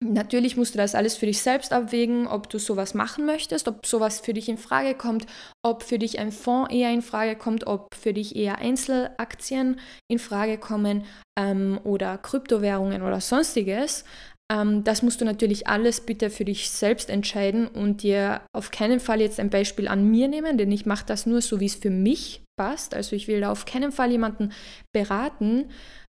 [0.04, 3.86] Natürlich musst du das alles für dich selbst abwägen, ob du sowas machen möchtest, ob
[3.86, 5.26] sowas für dich in Frage kommt,
[5.64, 9.80] ob für dich ein Fonds eher in Frage kommt, ob für dich eher Einzelaktien
[10.12, 11.06] in Frage kommen
[11.40, 14.04] ähm, oder Kryptowährungen oder sonstiges.
[14.52, 19.00] Ähm, das musst du natürlich alles bitte für dich selbst entscheiden und dir auf keinen
[19.00, 21.76] Fall jetzt ein Beispiel an mir nehmen, denn ich mache das nur so, wie es
[21.76, 22.94] für mich passt.
[22.94, 24.52] Also ich will da auf keinen Fall jemanden
[24.94, 25.72] beraten.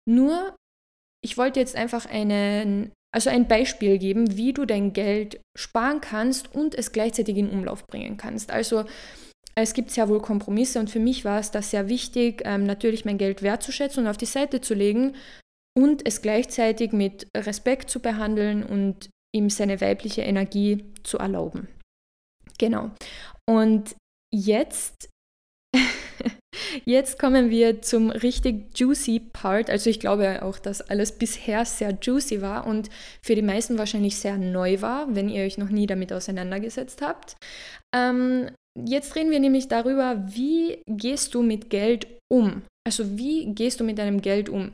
[0.09, 0.55] Nur
[1.23, 6.53] ich wollte jetzt einfach einen also ein Beispiel geben, wie du dein Geld sparen kannst
[6.53, 8.51] und es gleichzeitig in Umlauf bringen kannst.
[8.51, 8.85] Also
[9.55, 13.03] es gibt sehr wohl Kompromisse und für mich war es das sehr wichtig, ähm, natürlich
[13.03, 15.15] mein Geld wertzuschätzen und auf die Seite zu legen
[15.77, 21.67] und es gleichzeitig mit Respekt zu behandeln und ihm seine weibliche Energie zu erlauben.
[22.57, 22.91] Genau.
[23.49, 23.95] Und
[24.33, 25.09] jetzt
[26.85, 29.69] Jetzt kommen wir zum richtig juicy Part.
[29.69, 32.89] Also ich glaube auch, dass alles bisher sehr juicy war und
[33.21, 37.35] für die meisten wahrscheinlich sehr neu war, wenn ihr euch noch nie damit auseinandergesetzt habt.
[37.95, 42.63] Ähm, jetzt reden wir nämlich darüber, wie gehst du mit Geld um?
[42.85, 44.71] Also wie gehst du mit deinem Geld um?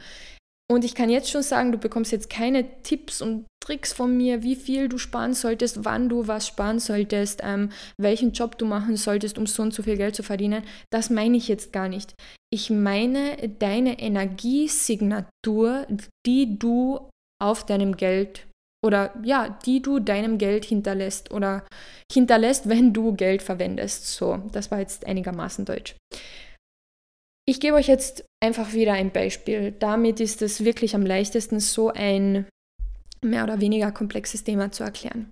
[0.69, 4.43] Und ich kann jetzt schon sagen, du bekommst jetzt keine Tipps und Tricks von mir,
[4.43, 8.97] wie viel du sparen solltest, wann du was sparen solltest, ähm, welchen Job du machen
[8.97, 10.63] solltest, um so und so viel Geld zu verdienen.
[10.91, 12.15] Das meine ich jetzt gar nicht.
[12.49, 15.87] Ich meine deine Energiesignatur,
[16.25, 17.09] die du
[17.41, 18.45] auf deinem Geld
[18.85, 21.65] oder ja, die du deinem Geld hinterlässt oder
[22.11, 24.07] hinterlässt, wenn du Geld verwendest.
[24.07, 25.95] So, das war jetzt einigermaßen deutsch.
[27.49, 29.71] Ich gebe euch jetzt einfach wieder ein Beispiel.
[29.71, 32.45] Damit ist es wirklich am leichtesten, so ein
[33.23, 35.29] mehr oder weniger komplexes Thema zu erklären.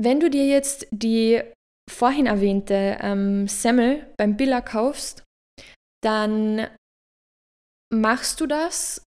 [0.00, 1.42] Wenn du dir jetzt die
[1.90, 5.24] vorhin erwähnte ähm, Semmel beim Billa kaufst,
[6.02, 6.68] dann
[7.92, 9.02] machst du das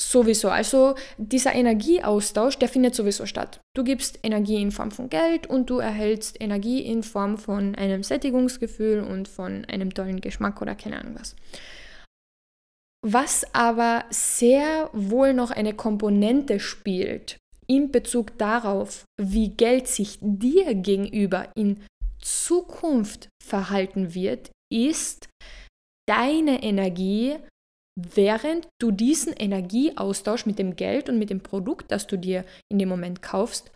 [0.00, 0.50] sowieso.
[0.50, 3.60] Also dieser Energieaustausch, der findet sowieso statt.
[3.74, 8.02] Du gibst Energie in Form von Geld und du erhältst Energie in Form von einem
[8.02, 11.34] Sättigungsgefühl und von einem tollen Geschmack oder keine Ahnung was.
[13.04, 20.74] Was aber sehr wohl noch eine Komponente spielt in Bezug darauf, wie Geld sich dir
[20.74, 21.84] gegenüber in
[22.20, 25.28] Zukunft verhalten wird, ist
[26.08, 27.36] deine Energie
[27.96, 32.78] während du diesen Energieaustausch mit dem Geld und mit dem Produkt, das du dir in
[32.78, 33.70] dem Moment kaufst,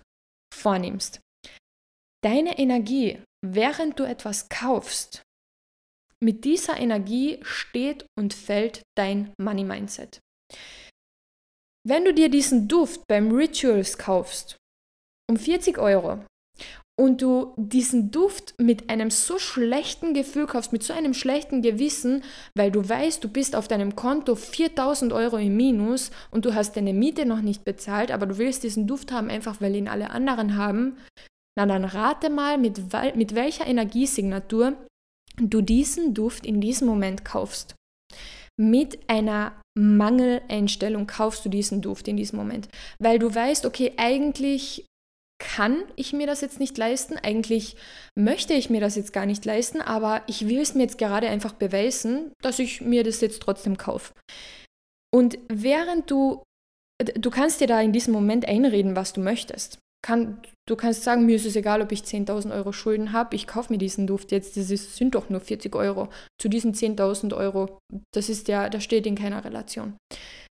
[0.54, 1.20] vornimmst.
[2.22, 5.22] Deine Energie, während du etwas kaufst,
[6.22, 10.20] mit dieser Energie steht und fällt dein Money Mindset.
[11.86, 14.58] Wenn du dir diesen Duft beim Rituals kaufst,
[15.30, 16.22] um 40 Euro,
[17.00, 22.22] und du diesen Duft mit einem so schlechten Gefühl kaufst, mit so einem schlechten Gewissen,
[22.54, 26.76] weil du weißt, du bist auf deinem Konto 4000 Euro im Minus und du hast
[26.76, 30.10] deine Miete noch nicht bezahlt, aber du willst diesen Duft haben, einfach weil ihn alle
[30.10, 30.98] anderen haben,
[31.56, 32.78] na dann rate mal, mit,
[33.16, 34.74] mit welcher Energiesignatur
[35.38, 37.76] du diesen Duft in diesem Moment kaufst.
[38.58, 44.84] Mit einer Mangeleinstellung kaufst du diesen Duft in diesem Moment, weil du weißt, okay, eigentlich
[45.40, 47.16] kann ich mir das jetzt nicht leisten.
[47.16, 47.74] Eigentlich
[48.16, 51.28] möchte ich mir das jetzt gar nicht leisten, aber ich will es mir jetzt gerade
[51.28, 54.12] einfach beweisen, dass ich mir das jetzt trotzdem kaufe.
[55.12, 56.44] Und während du,
[57.02, 59.78] du kannst dir da in diesem Moment einreden, was du möchtest.
[60.02, 63.46] Kann, du kannst sagen, mir ist es egal, ob ich 10.000 Euro Schulden habe, ich
[63.46, 66.08] kaufe mir diesen Duft jetzt, das ist, sind doch nur 40 Euro.
[66.40, 67.78] Zu diesen 10.000 Euro,
[68.14, 69.96] das ist ja, das steht in keiner Relation.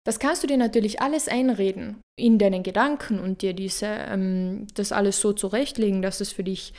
[0.08, 4.90] Das kannst du dir natürlich alles einreden in deinen Gedanken und dir diese, ähm, das
[4.90, 6.72] alles so zurechtlegen, dass es für dich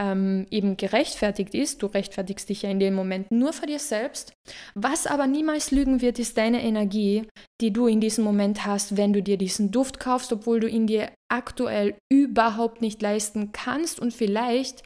[0.00, 1.84] ähm, eben gerechtfertigt ist.
[1.84, 4.32] Du rechtfertigst dich ja in dem Moment nur für dir selbst.
[4.74, 7.28] Was aber niemals lügen wird, ist deine Energie,
[7.60, 10.88] die du in diesem Moment hast, wenn du dir diesen Duft kaufst, obwohl du ihn
[10.88, 14.82] dir aktuell überhaupt nicht leisten kannst und vielleicht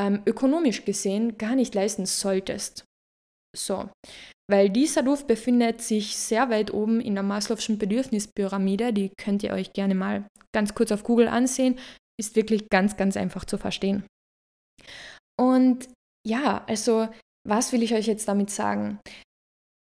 [0.00, 2.86] ähm, ökonomisch gesehen gar nicht leisten solltest.
[3.54, 3.90] So,
[4.50, 8.92] weil dieser Duft befindet sich sehr weit oben in der Maslow'schen Bedürfnispyramide.
[8.92, 11.78] Die könnt ihr euch gerne mal ganz kurz auf Google ansehen.
[12.20, 14.04] Ist wirklich ganz, ganz einfach zu verstehen.
[15.40, 15.88] Und
[16.26, 17.08] ja, also
[17.46, 19.00] was will ich euch jetzt damit sagen?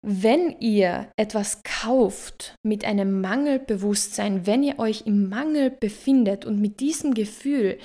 [0.05, 6.81] Wenn ihr etwas kauft mit einem Mangelbewusstsein, wenn ihr euch im Mangel befindet und mit
[6.81, 7.79] diesem Gefühl,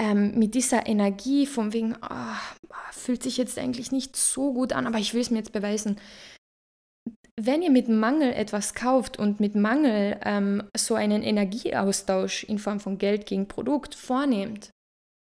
[0.00, 4.86] ähm, mit dieser Energie von wegen, oh, fühlt sich jetzt eigentlich nicht so gut an,
[4.86, 5.98] aber ich will es mir jetzt beweisen.
[7.40, 12.78] Wenn ihr mit Mangel etwas kauft und mit Mangel ähm, so einen Energieaustausch in Form
[12.78, 14.70] von Geld gegen Produkt vornehmt,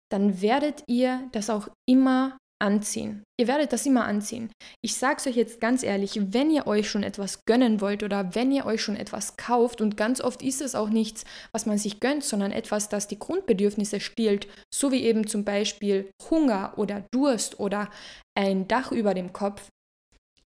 [0.09, 3.23] dann werdet ihr das auch immer anziehen.
[3.39, 4.51] Ihr werdet das immer anziehen.
[4.83, 8.33] Ich sage es euch jetzt ganz ehrlich, wenn ihr euch schon etwas gönnen wollt oder
[8.35, 11.77] wenn ihr euch schon etwas kauft, und ganz oft ist es auch nichts, was man
[11.77, 17.05] sich gönnt, sondern etwas, das die Grundbedürfnisse stiehlt, so wie eben zum Beispiel Hunger oder
[17.11, 17.89] Durst oder
[18.35, 19.69] ein Dach über dem Kopf,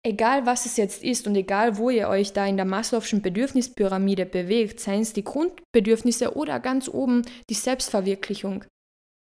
[0.06, 4.26] egal was es jetzt ist und egal wo ihr euch da in der Maslow'schen Bedürfnispyramide
[4.26, 8.64] bewegt, seien es die Grundbedürfnisse oder ganz oben die Selbstverwirklichung,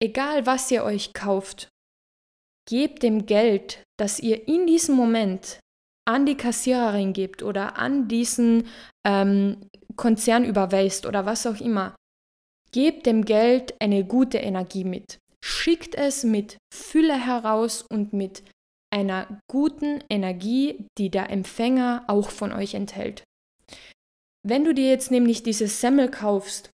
[0.01, 1.69] egal was ihr euch kauft,
[2.67, 5.59] gebt dem Geld, das ihr in diesem Moment
[6.07, 8.67] an die Kassiererin gebt oder an diesen
[9.05, 11.95] ähm, Konzern überweist oder was auch immer,
[12.71, 15.17] gebt dem Geld eine gute Energie mit.
[15.43, 18.43] Schickt es mit Fülle heraus und mit
[18.91, 23.23] einer guten Energie, die der Empfänger auch von euch enthält.
[24.43, 26.69] Wenn du dir jetzt nämlich dieses Semmel kaufst,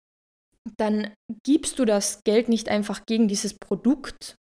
[0.78, 4.36] dann gibst du das Geld nicht einfach gegen dieses Produkt,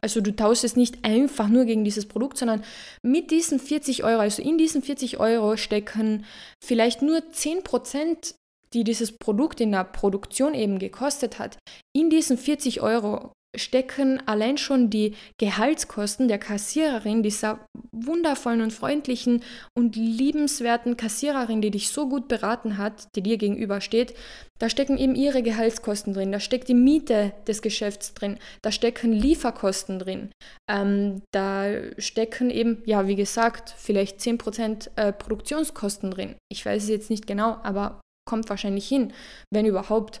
[0.00, 2.62] also du tauschst es nicht einfach nur gegen dieses Produkt, sondern
[3.02, 6.24] mit diesen 40 Euro, also in diesen 40 Euro stecken
[6.64, 8.34] vielleicht nur 10 Prozent,
[8.72, 11.58] die dieses Produkt in der Produktion eben gekostet hat.
[11.96, 19.42] In diesen 40 Euro stecken allein schon die Gehaltskosten der Kassiererin, dieser wundervollen und freundlichen
[19.76, 24.14] und liebenswerten Kassiererin, die dich so gut beraten hat, die dir gegenübersteht,
[24.58, 29.12] da stecken eben ihre Gehaltskosten drin, da steckt die Miete des Geschäfts drin, da stecken
[29.12, 30.30] Lieferkosten drin,
[30.70, 31.66] ähm, da
[31.98, 36.36] stecken eben, ja, wie gesagt, vielleicht 10% äh, Produktionskosten drin.
[36.50, 39.12] Ich weiß es jetzt nicht genau, aber kommt wahrscheinlich hin,
[39.52, 40.20] wenn überhaupt.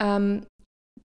[0.00, 0.46] Ähm,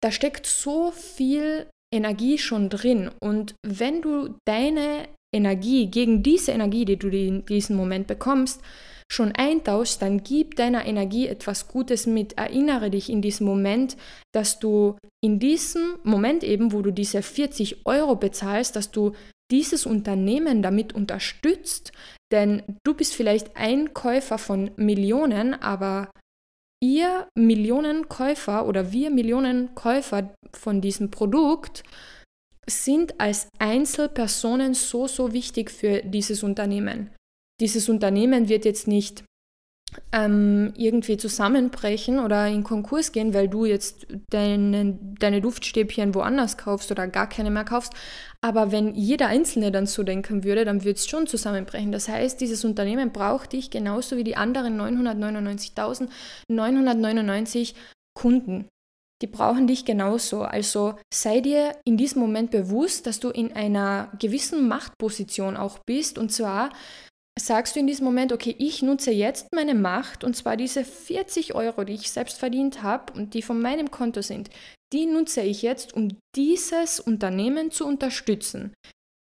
[0.04, 3.10] da steckt so viel Energie schon drin.
[3.20, 8.60] Und wenn du deine Energie gegen diese Energie, die du in diesem Moment bekommst,
[9.10, 12.36] schon eintauschst, dann gib deiner Energie etwas Gutes mit.
[12.36, 13.96] Erinnere dich in diesem Moment,
[14.34, 19.12] dass du in diesem Moment eben, wo du diese 40 Euro bezahlst, dass du
[19.50, 21.92] dieses Unternehmen damit unterstützt,
[22.30, 26.10] denn du bist vielleicht ein Käufer von Millionen, aber
[26.84, 31.82] ihr Millionen Käufer oder wir Millionen Käufer von diesem Produkt
[32.68, 37.10] sind als Einzelpersonen so, so wichtig für dieses Unternehmen.
[37.60, 39.24] Dieses Unternehmen wird jetzt nicht
[40.12, 46.90] ähm, irgendwie zusammenbrechen oder in Konkurs gehen, weil du jetzt deine, deine Duftstäbchen woanders kaufst
[46.90, 47.92] oder gar keine mehr kaufst.
[48.40, 51.92] Aber wenn jeder Einzelne dann so denken würde, dann würde es schon zusammenbrechen.
[51.92, 54.80] Das heißt, dieses Unternehmen braucht dich genauso wie die anderen
[56.48, 57.74] 999.999
[58.16, 58.68] Kunden
[59.22, 60.42] die brauchen dich genauso.
[60.42, 66.18] Also sei dir in diesem Moment bewusst, dass du in einer gewissen Machtposition auch bist.
[66.18, 66.70] Und zwar
[67.38, 71.54] sagst du in diesem Moment, okay, ich nutze jetzt meine Macht und zwar diese 40
[71.54, 74.50] Euro, die ich selbst verdient habe und die von meinem Konto sind,
[74.92, 78.72] die nutze ich jetzt, um dieses Unternehmen zu unterstützen.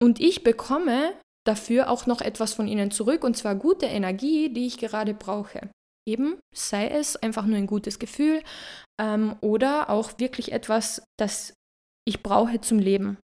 [0.00, 1.14] Und ich bekomme
[1.46, 5.70] dafür auch noch etwas von ihnen zurück und zwar gute Energie, die ich gerade brauche.
[6.08, 8.42] Eben sei es einfach nur ein gutes Gefühl
[9.00, 11.54] ähm, oder auch wirklich etwas, das
[12.06, 13.18] ich brauche zum Leben.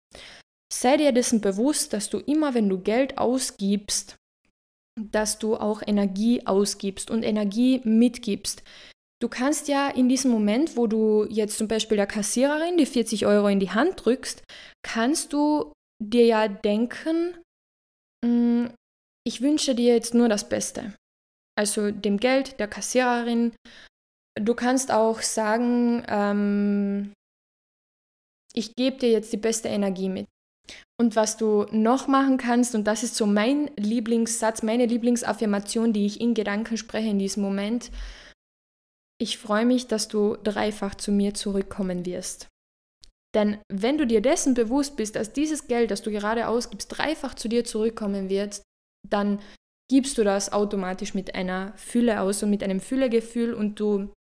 [0.73, 4.17] Sei dir dessen bewusst, dass du immer, wenn du Geld ausgibst,
[4.99, 8.63] dass du auch Energie ausgibst und Energie mitgibst.
[9.21, 13.27] Du kannst ja in diesem Moment, wo du jetzt zum Beispiel der Kassiererin die 40
[13.27, 14.45] Euro in die Hand drückst,
[14.83, 17.37] kannst du dir ja denken,
[18.25, 18.67] mm,
[19.27, 20.95] ich wünsche dir jetzt nur das Beste
[21.59, 23.53] also dem Geld der Kassiererin.
[24.41, 27.13] Du kannst auch sagen, ähm,
[28.55, 30.27] ich gebe dir jetzt die beste Energie mit.
[31.01, 36.07] Und was du noch machen kannst, und das ist so mein Lieblingssatz, meine Lieblingsaffirmation, die
[36.07, 37.93] ich in Gedanken spreche in diesem Moment,
[39.21, 42.49] ich freue mich, dass du dreifach zu mir zurückkommen wirst.
[43.35, 47.35] Denn wenn du dir dessen bewusst bist, dass dieses Geld, das du gerade ausgibst, dreifach
[47.35, 48.63] zu dir zurückkommen wird,
[49.09, 49.41] dann
[49.91, 54.13] gibst du das automatisch mit einer Fülle aus und mit einem Füllegefühl und du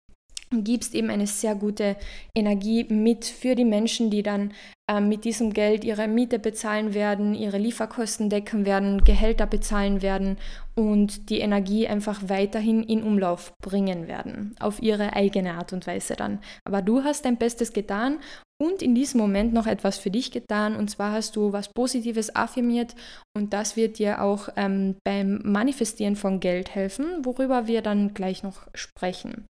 [0.51, 1.97] gibst eben eine sehr gute
[2.35, 4.53] Energie mit für die Menschen, die dann
[4.89, 10.39] äh, mit diesem Geld ihre Miete bezahlen werden, ihre Lieferkosten decken werden, Gehälter bezahlen werden
[10.77, 16.15] und die Energie einfach weiterhin in Umlauf bringen werden, auf ihre eigene Art und Weise
[16.15, 16.39] dann.
[16.65, 18.19] Aber du hast dein Bestes getan
[18.63, 22.37] und in diesem Moment noch etwas für dich getan und zwar hast du was Positives
[22.37, 22.95] affirmiert
[23.37, 28.45] und das wird dir auch ähm, beim Manifestieren von Geld helfen, worüber wir dann gleich
[28.45, 29.47] noch sprechen.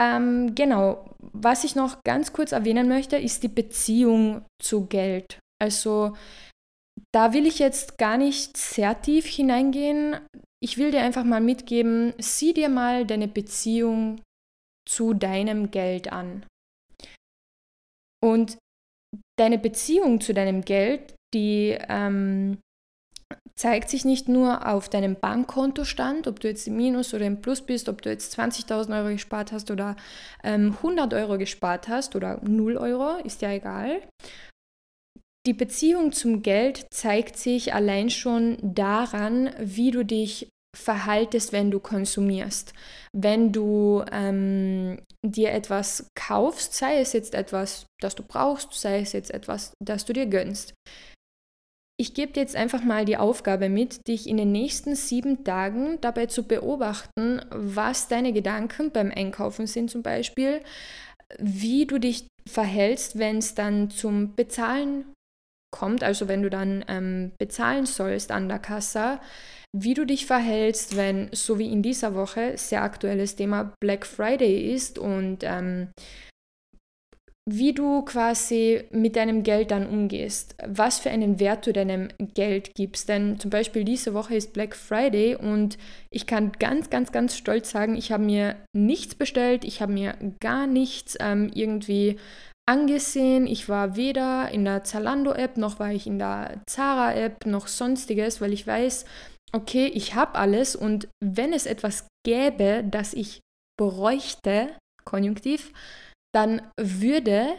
[0.00, 5.38] Ähm, genau, was ich noch ganz kurz erwähnen möchte, ist die Beziehung zu Geld.
[5.62, 6.16] Also
[7.12, 10.18] da will ich jetzt gar nicht sehr tief hineingehen.
[10.62, 14.20] Ich will dir einfach mal mitgeben, sieh dir mal deine Beziehung
[14.88, 16.46] zu deinem Geld an.
[18.22, 18.58] Und
[19.38, 22.58] deine Beziehung zu deinem Geld, die ähm,
[23.56, 27.62] zeigt sich nicht nur auf deinem Bankkontostand, ob du jetzt im Minus oder im Plus
[27.62, 29.96] bist, ob du jetzt 20.000 Euro gespart hast oder
[30.42, 34.02] ähm, 100 Euro gespart hast oder 0 Euro, ist ja egal.
[35.46, 41.78] Die Beziehung zum Geld zeigt sich allein schon daran, wie du dich verhaltest, wenn du
[41.80, 42.72] konsumierst.
[43.12, 49.12] Wenn du ähm, dir etwas kaufst, sei es jetzt etwas, das du brauchst, sei es
[49.12, 50.74] jetzt etwas, das du dir gönnst.
[51.96, 56.00] Ich gebe dir jetzt einfach mal die Aufgabe mit, dich in den nächsten sieben Tagen
[56.00, 60.60] dabei zu beobachten, was deine Gedanken beim Einkaufen sind zum Beispiel,
[61.38, 65.04] wie du dich verhältst, wenn es dann zum Bezahlen
[65.72, 69.20] kommt, also wenn du dann ähm, bezahlen sollst an der Kasse,
[69.76, 74.72] wie du dich verhältst, wenn, so wie in dieser Woche, sehr aktuelles Thema Black Friday
[74.72, 75.88] ist und ähm,
[77.46, 82.74] wie du quasi mit deinem Geld dann umgehst, was für einen Wert du deinem Geld
[82.74, 83.08] gibst.
[83.08, 85.76] Denn zum Beispiel diese Woche ist Black Friday und
[86.10, 90.16] ich kann ganz, ganz, ganz stolz sagen, ich habe mir nichts bestellt, ich habe mir
[90.40, 92.16] gar nichts ähm, irgendwie
[92.66, 93.46] angesehen.
[93.46, 98.54] Ich war weder in der Zalando-App, noch war ich in der Zara-App, noch sonstiges, weil
[98.54, 99.04] ich weiß,
[99.52, 103.40] okay, ich habe alles und wenn es etwas gäbe, das ich
[103.78, 104.70] bräuchte,
[105.04, 105.72] konjunktiv,
[106.34, 107.54] dann würde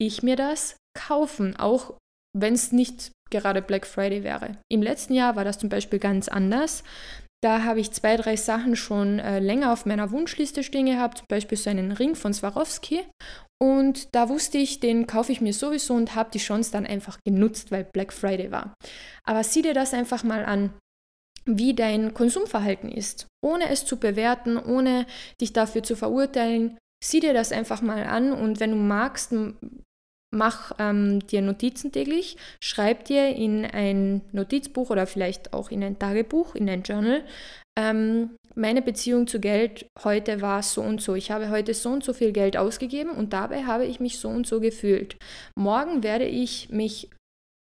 [0.00, 1.94] ich mir das kaufen, auch
[2.36, 4.58] wenn es nicht gerade Black Friday wäre.
[4.70, 6.82] Im letzten Jahr war das zum Beispiel ganz anders.
[7.40, 11.26] da habe ich zwei, drei Sachen schon äh, länger auf meiner Wunschliste stehen gehabt, zum
[11.28, 13.04] Beispiel so einen Ring von Swarovski.
[13.62, 17.18] Und da wusste ich, den kaufe ich mir sowieso und habe die Chance dann einfach
[17.24, 18.74] genutzt, weil Black Friday war.
[19.24, 20.72] Aber sieh dir das einfach mal an,
[21.44, 25.06] wie dein Konsumverhalten ist, ohne es zu bewerten, ohne
[25.40, 26.76] dich dafür zu verurteilen.
[27.04, 29.32] Sieh dir das einfach mal an und wenn du magst,
[30.34, 35.98] mach ähm, dir Notizen täglich, schreib dir in ein Notizbuch oder vielleicht auch in ein
[35.98, 37.24] Tagebuch, in ein Journal,
[37.78, 41.14] ähm, meine Beziehung zu Geld heute war so und so.
[41.14, 44.28] Ich habe heute so und so viel Geld ausgegeben und dabei habe ich mich so
[44.28, 45.16] und so gefühlt.
[45.56, 47.08] Morgen werde ich mich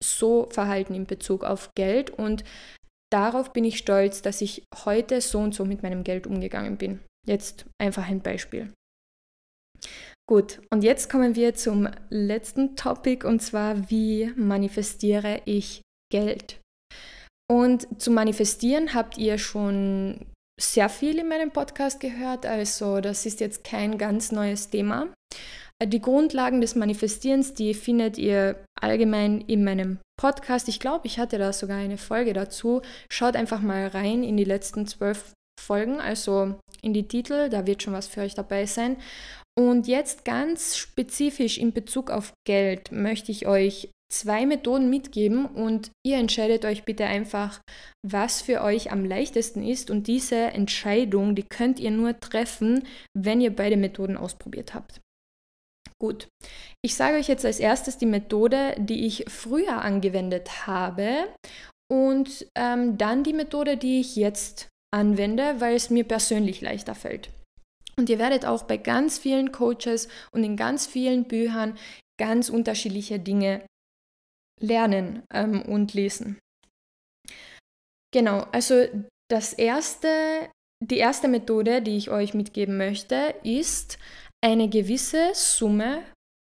[0.03, 2.43] so verhalten in Bezug auf Geld und
[3.13, 7.01] darauf bin ich stolz, dass ich heute so und so mit meinem Geld umgegangen bin.
[7.27, 8.73] Jetzt einfach ein Beispiel.
[10.29, 16.61] Gut, und jetzt kommen wir zum letzten Topic und zwar, wie manifestiere ich Geld?
[17.51, 20.27] Und zu manifestieren habt ihr schon
[20.61, 25.09] sehr viel in meinem Podcast gehört, also das ist jetzt kein ganz neues Thema.
[25.83, 30.69] Die Grundlagen des Manifestierens, die findet ihr allgemein in meinem Podcast.
[30.69, 32.83] Ich glaube, ich hatte da sogar eine Folge dazu.
[33.11, 37.83] Schaut einfach mal rein in die letzten zwölf Folgen, also in die Titel, da wird
[37.83, 38.97] schon was für euch dabei sein.
[39.61, 45.91] Und jetzt ganz spezifisch in Bezug auf Geld möchte ich euch zwei Methoden mitgeben und
[46.03, 47.61] ihr entscheidet euch bitte einfach,
[48.03, 49.91] was für euch am leichtesten ist.
[49.91, 55.03] Und diese Entscheidung, die könnt ihr nur treffen, wenn ihr beide Methoden ausprobiert habt.
[56.01, 56.29] Gut,
[56.83, 61.29] ich sage euch jetzt als erstes die Methode, die ich früher angewendet habe
[61.93, 67.29] und ähm, dann die Methode, die ich jetzt anwende, weil es mir persönlich leichter fällt.
[68.01, 71.77] Und ihr werdet auch bei ganz vielen Coaches und in ganz vielen Büchern
[72.19, 73.67] ganz unterschiedliche Dinge
[74.59, 76.39] lernen ähm, und lesen.
[78.11, 78.87] Genau, also
[79.31, 80.49] das erste,
[80.83, 83.99] die erste Methode, die ich euch mitgeben möchte, ist
[84.43, 86.03] eine gewisse Summe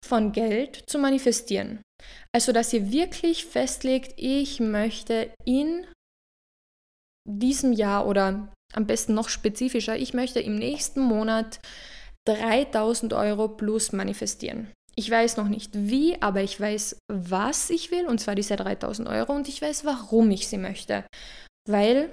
[0.06, 1.80] von Geld zu manifestieren.
[2.30, 5.86] Also, dass ihr wirklich festlegt, ich möchte in
[7.26, 11.60] diesem Jahr oder am besten noch spezifischer, ich möchte im nächsten Monat
[12.26, 14.68] 3000 Euro plus manifestieren.
[14.94, 19.08] Ich weiß noch nicht wie, aber ich weiß, was ich will, und zwar diese 3000
[19.08, 21.04] Euro, und ich weiß, warum ich sie möchte.
[21.68, 22.10] Weil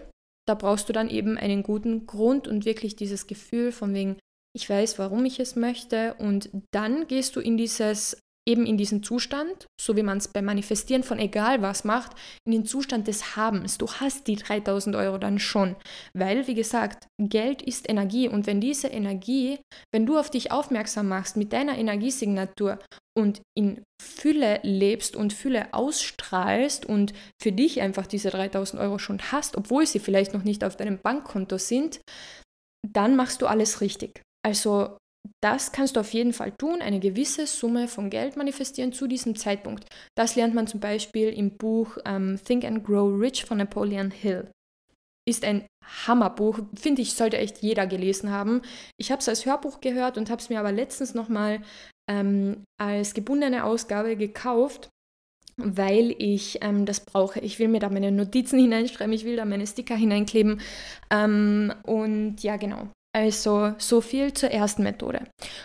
[0.47, 4.20] da brauchst du dann eben einen guten Grund und wirklich dieses Gefühl von wegen,
[4.56, 8.18] ich weiß, warum ich es möchte, und dann gehst du in dieses
[8.48, 12.12] eben in diesen Zustand, so wie man es beim Manifestieren von egal was macht,
[12.46, 13.78] in den Zustand des Habens.
[13.78, 15.76] Du hast die 3000 Euro dann schon,
[16.14, 19.60] weil, wie gesagt, Geld ist Energie und wenn diese Energie,
[19.93, 22.80] wenn du auf dich aufmerksam machst mit deiner Energiesignatur
[23.18, 29.20] und in Fülle lebst und Fülle ausstrahlst und für dich einfach diese 3000 Euro schon
[29.32, 32.02] hast, obwohl sie vielleicht noch nicht auf deinem Bankkonto sind,
[32.88, 34.22] dann machst du alles richtig.
[34.46, 34.98] Also
[35.41, 39.36] das kannst du auf jeden Fall tun, eine gewisse Summe von Geld manifestieren zu diesem
[39.36, 39.86] Zeitpunkt.
[40.15, 44.49] Das lernt man zum Beispiel im Buch ähm, Think and Grow Rich von Napoleon Hill.
[45.28, 45.65] Ist ein
[46.07, 48.61] Hammerbuch, finde ich, sollte echt jeder gelesen haben.
[48.97, 51.61] Ich habe es als Hörbuch gehört und habe es mir aber letztens nochmal
[52.09, 54.89] ähm, als gebundene Ausgabe gekauft,
[55.57, 57.39] weil ich ähm, das brauche.
[57.39, 60.61] Ich will mir da meine Notizen hineinschreiben, ich will da meine Sticker hineinkleben.
[61.09, 62.89] Ähm, und ja, genau.
[63.16, 65.24] Also so viel zur ersten Methode.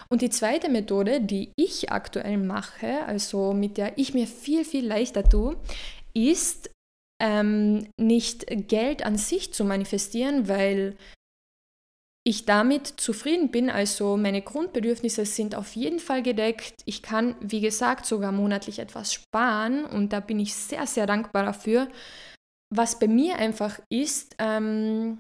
[0.09, 4.87] Und die zweite Methode, die ich aktuell mache, also mit der ich mir viel, viel
[4.87, 5.57] leichter tue,
[6.15, 6.71] ist
[7.21, 10.97] ähm, nicht Geld an sich zu manifestieren, weil
[12.25, 13.69] ich damit zufrieden bin.
[13.69, 16.83] Also meine Grundbedürfnisse sind auf jeden Fall gedeckt.
[16.85, 21.47] Ich kann, wie gesagt, sogar monatlich etwas sparen und da bin ich sehr, sehr dankbar
[21.47, 21.89] dafür.
[22.73, 25.19] Was bei mir einfach ist, ähm,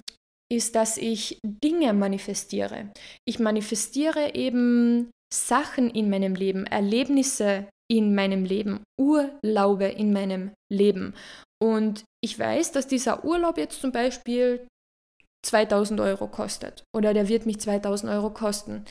[0.50, 2.90] ist, dass ich Dinge manifestiere.
[3.26, 11.14] Ich manifestiere eben Sachen in meinem Leben, Erlebnisse in meinem Leben, Urlaube in meinem Leben.
[11.62, 14.66] Und ich weiß, dass dieser Urlaub jetzt zum Beispiel
[15.44, 18.84] 2000 Euro kostet oder der wird mich 2000 Euro kosten.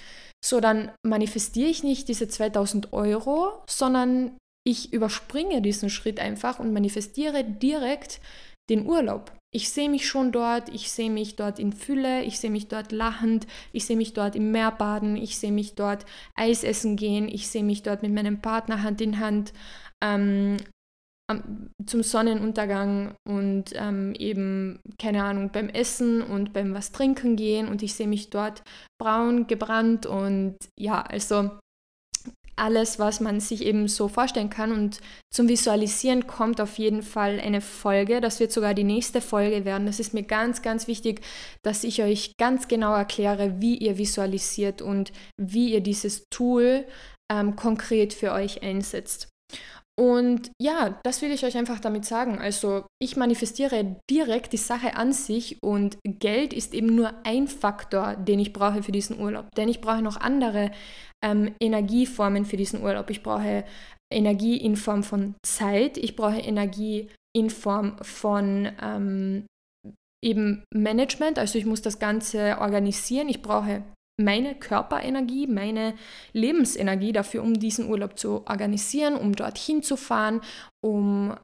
[0.44, 4.38] So, dann manifestiere ich nicht diese 2000 Euro, sondern
[4.68, 8.20] ich überspringe diesen Schritt einfach und manifestiere direkt
[8.70, 9.32] den Urlaub.
[9.52, 12.92] Ich sehe mich schon dort, ich sehe mich dort in Fülle, ich sehe mich dort
[12.92, 17.28] lachend, ich sehe mich dort im Meer baden, ich sehe mich dort Eis essen gehen,
[17.28, 19.54] ich sehe mich dort mit meinem Partner Hand in Hand
[20.04, 20.58] ähm,
[21.86, 27.68] zum Sonnenuntergang und ähm, eben, keine Ahnung, beim Essen und beim was trinken gehen.
[27.68, 28.64] Und ich sehe mich dort
[29.00, 31.52] braun, gebrannt und ja, also
[32.60, 34.72] alles, was man sich eben so vorstellen kann.
[34.72, 35.00] Und
[35.32, 38.22] zum Visualisieren kommt auf jeden Fall eine Folge.
[38.22, 39.86] Das wird sogar die nächste Folge werden.
[39.86, 41.22] Das ist mir ganz, ganz wichtig,
[41.64, 46.86] dass ich euch ganz genau erkläre, wie ihr visualisiert und wie ihr dieses Tool
[47.32, 49.30] ähm, konkret für euch einsetzt.
[50.00, 52.40] Und ja, das will ich euch einfach damit sagen.
[52.40, 58.16] Also ich manifestiere direkt die Sache an sich und Geld ist eben nur ein Faktor,
[58.16, 59.54] den ich brauche für diesen Urlaub.
[59.58, 60.72] Denn ich brauche noch andere
[61.22, 63.10] ähm, Energieformen für diesen Urlaub.
[63.10, 63.66] Ich brauche
[64.10, 69.48] Energie in Form von Zeit, ich brauche Energie in Form von ähm,
[70.24, 73.84] eben Management, also ich muss das Ganze organisieren, ich brauche
[74.20, 75.96] meine Körperenergie, meine
[76.34, 80.42] Lebensenergie dafür, um diesen Urlaub zu organisieren, um dorthin zu fahren,
[80.82, 81.36] um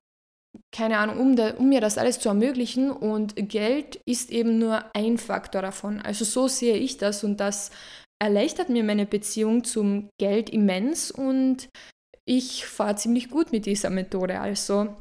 [0.72, 2.92] keine Ahnung, um, da, um mir das alles zu ermöglichen.
[2.92, 6.02] Und Geld ist eben nur ein Faktor davon.
[6.02, 7.72] Also so sehe ich das und das
[8.22, 11.70] erleichtert mir meine Beziehung zum Geld immens und
[12.26, 14.40] ich fahre ziemlich gut mit dieser Methode.
[14.40, 14.96] Also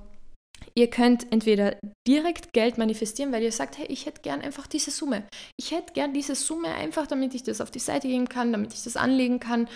[0.77, 4.91] Ihr könnt entweder direkt Geld manifestieren, weil ihr sagt, hey, ich hätte gern einfach diese
[4.91, 5.25] Summe.
[5.57, 8.73] Ich hätte gern diese Summe einfach, damit ich das auf die Seite geben kann, damit
[8.73, 9.69] ich das anlegen kann.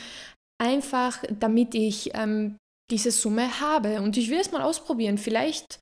[0.60, 2.56] Einfach, damit ich ähm,
[2.90, 4.02] diese Summe habe.
[4.02, 5.18] Und ich will es mal ausprobieren.
[5.18, 5.78] Vielleicht,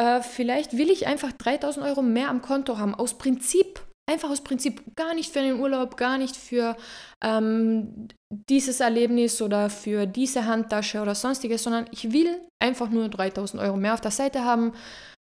[0.00, 3.82] äh, vielleicht will ich einfach 3000 Euro mehr am Konto haben, aus Prinzip.
[4.08, 6.76] Einfach aus Prinzip, gar nicht für den Urlaub, gar nicht für
[7.24, 8.08] ähm,
[8.48, 13.76] dieses Erlebnis oder für diese Handtasche oder sonstiges, sondern ich will einfach nur 3000 Euro
[13.76, 14.72] mehr auf der Seite haben,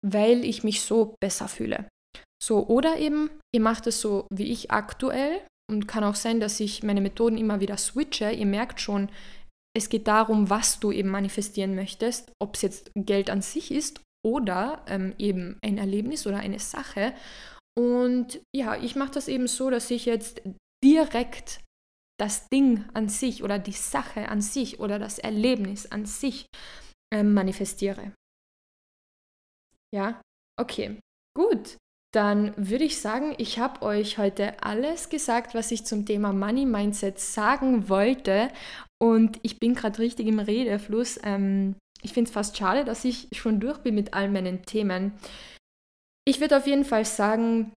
[0.07, 1.89] weil ich mich so besser fühle.
[2.43, 6.59] So, oder eben, ihr macht es so wie ich aktuell und kann auch sein, dass
[6.59, 8.31] ich meine Methoden immer wieder switche.
[8.31, 9.11] Ihr merkt schon,
[9.77, 14.01] es geht darum, was du eben manifestieren möchtest, ob es jetzt Geld an sich ist
[14.27, 17.13] oder ähm, eben ein Erlebnis oder eine Sache.
[17.79, 20.43] Und ja, ich mache das eben so, dass ich jetzt
[20.85, 21.61] direkt
[22.21, 26.47] das Ding an sich oder die Sache an sich oder das Erlebnis an sich
[27.13, 28.13] äh, manifestiere.
[29.95, 30.21] Ja,
[30.59, 30.99] okay,
[31.37, 31.77] gut.
[32.13, 36.67] Dann würde ich sagen, ich habe euch heute alles gesagt, was ich zum Thema Money
[36.67, 38.51] Mindset sagen wollte.
[39.01, 41.21] Und ich bin gerade richtig im Redefluss.
[41.23, 45.13] Ähm, ich finde es fast schade, dass ich schon durch bin mit all meinen Themen.
[46.31, 47.73] Ich würde auf jeden Fall sagen,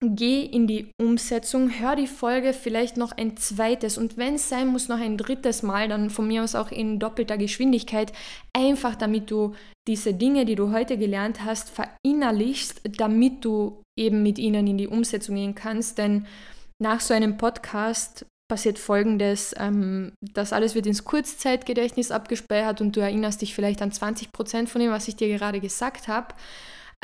[0.00, 4.66] geh in die Umsetzung, hör die Folge vielleicht noch ein zweites und wenn es sein
[4.66, 8.12] muss, noch ein drittes Mal, dann von mir aus auch in doppelter Geschwindigkeit,
[8.52, 9.54] einfach damit du
[9.86, 14.88] diese Dinge, die du heute gelernt hast, verinnerlichst, damit du eben mit ihnen in die
[14.88, 15.98] Umsetzung gehen kannst.
[15.98, 16.26] Denn
[16.82, 23.00] nach so einem Podcast passiert folgendes, ähm, das alles wird ins Kurzzeitgedächtnis abgespeichert und du
[23.00, 26.34] erinnerst dich vielleicht an 20 Prozent von dem, was ich dir gerade gesagt habe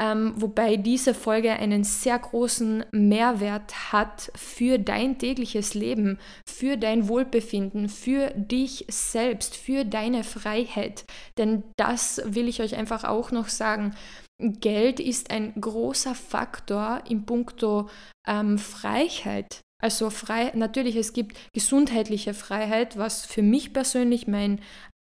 [0.01, 6.19] ähm, wobei diese Folge einen sehr großen Mehrwert hat für dein tägliches Leben,
[6.49, 11.05] für dein Wohlbefinden, für dich selbst, für deine Freiheit.
[11.37, 13.95] Denn das will ich euch einfach auch noch sagen.
[14.41, 17.89] Geld ist ein großer Faktor im Punkto
[18.27, 19.61] ähm, Freiheit.
[19.83, 24.61] Also frei, natürlich, es gibt gesundheitliche Freiheit, was für mich persönlich mein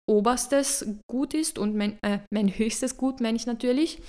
[0.10, 4.02] oberstes Gut ist und mein, äh, mein höchstes Gut, meine ich natürlich.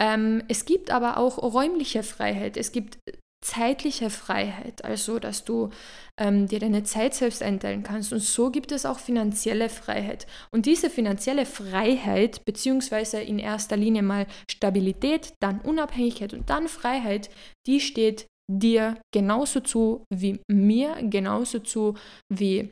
[0.00, 2.98] Ähm, es gibt aber auch räumliche Freiheit, es gibt
[3.42, 5.70] zeitliche Freiheit, also dass du
[6.18, 8.12] ähm, dir deine Zeit selbst einteilen kannst.
[8.12, 10.26] Und so gibt es auch finanzielle Freiheit.
[10.52, 17.30] Und diese finanzielle Freiheit, beziehungsweise in erster Linie mal Stabilität, dann Unabhängigkeit und dann Freiheit,
[17.66, 21.94] die steht dir genauso zu wie mir, genauso zu
[22.28, 22.70] wie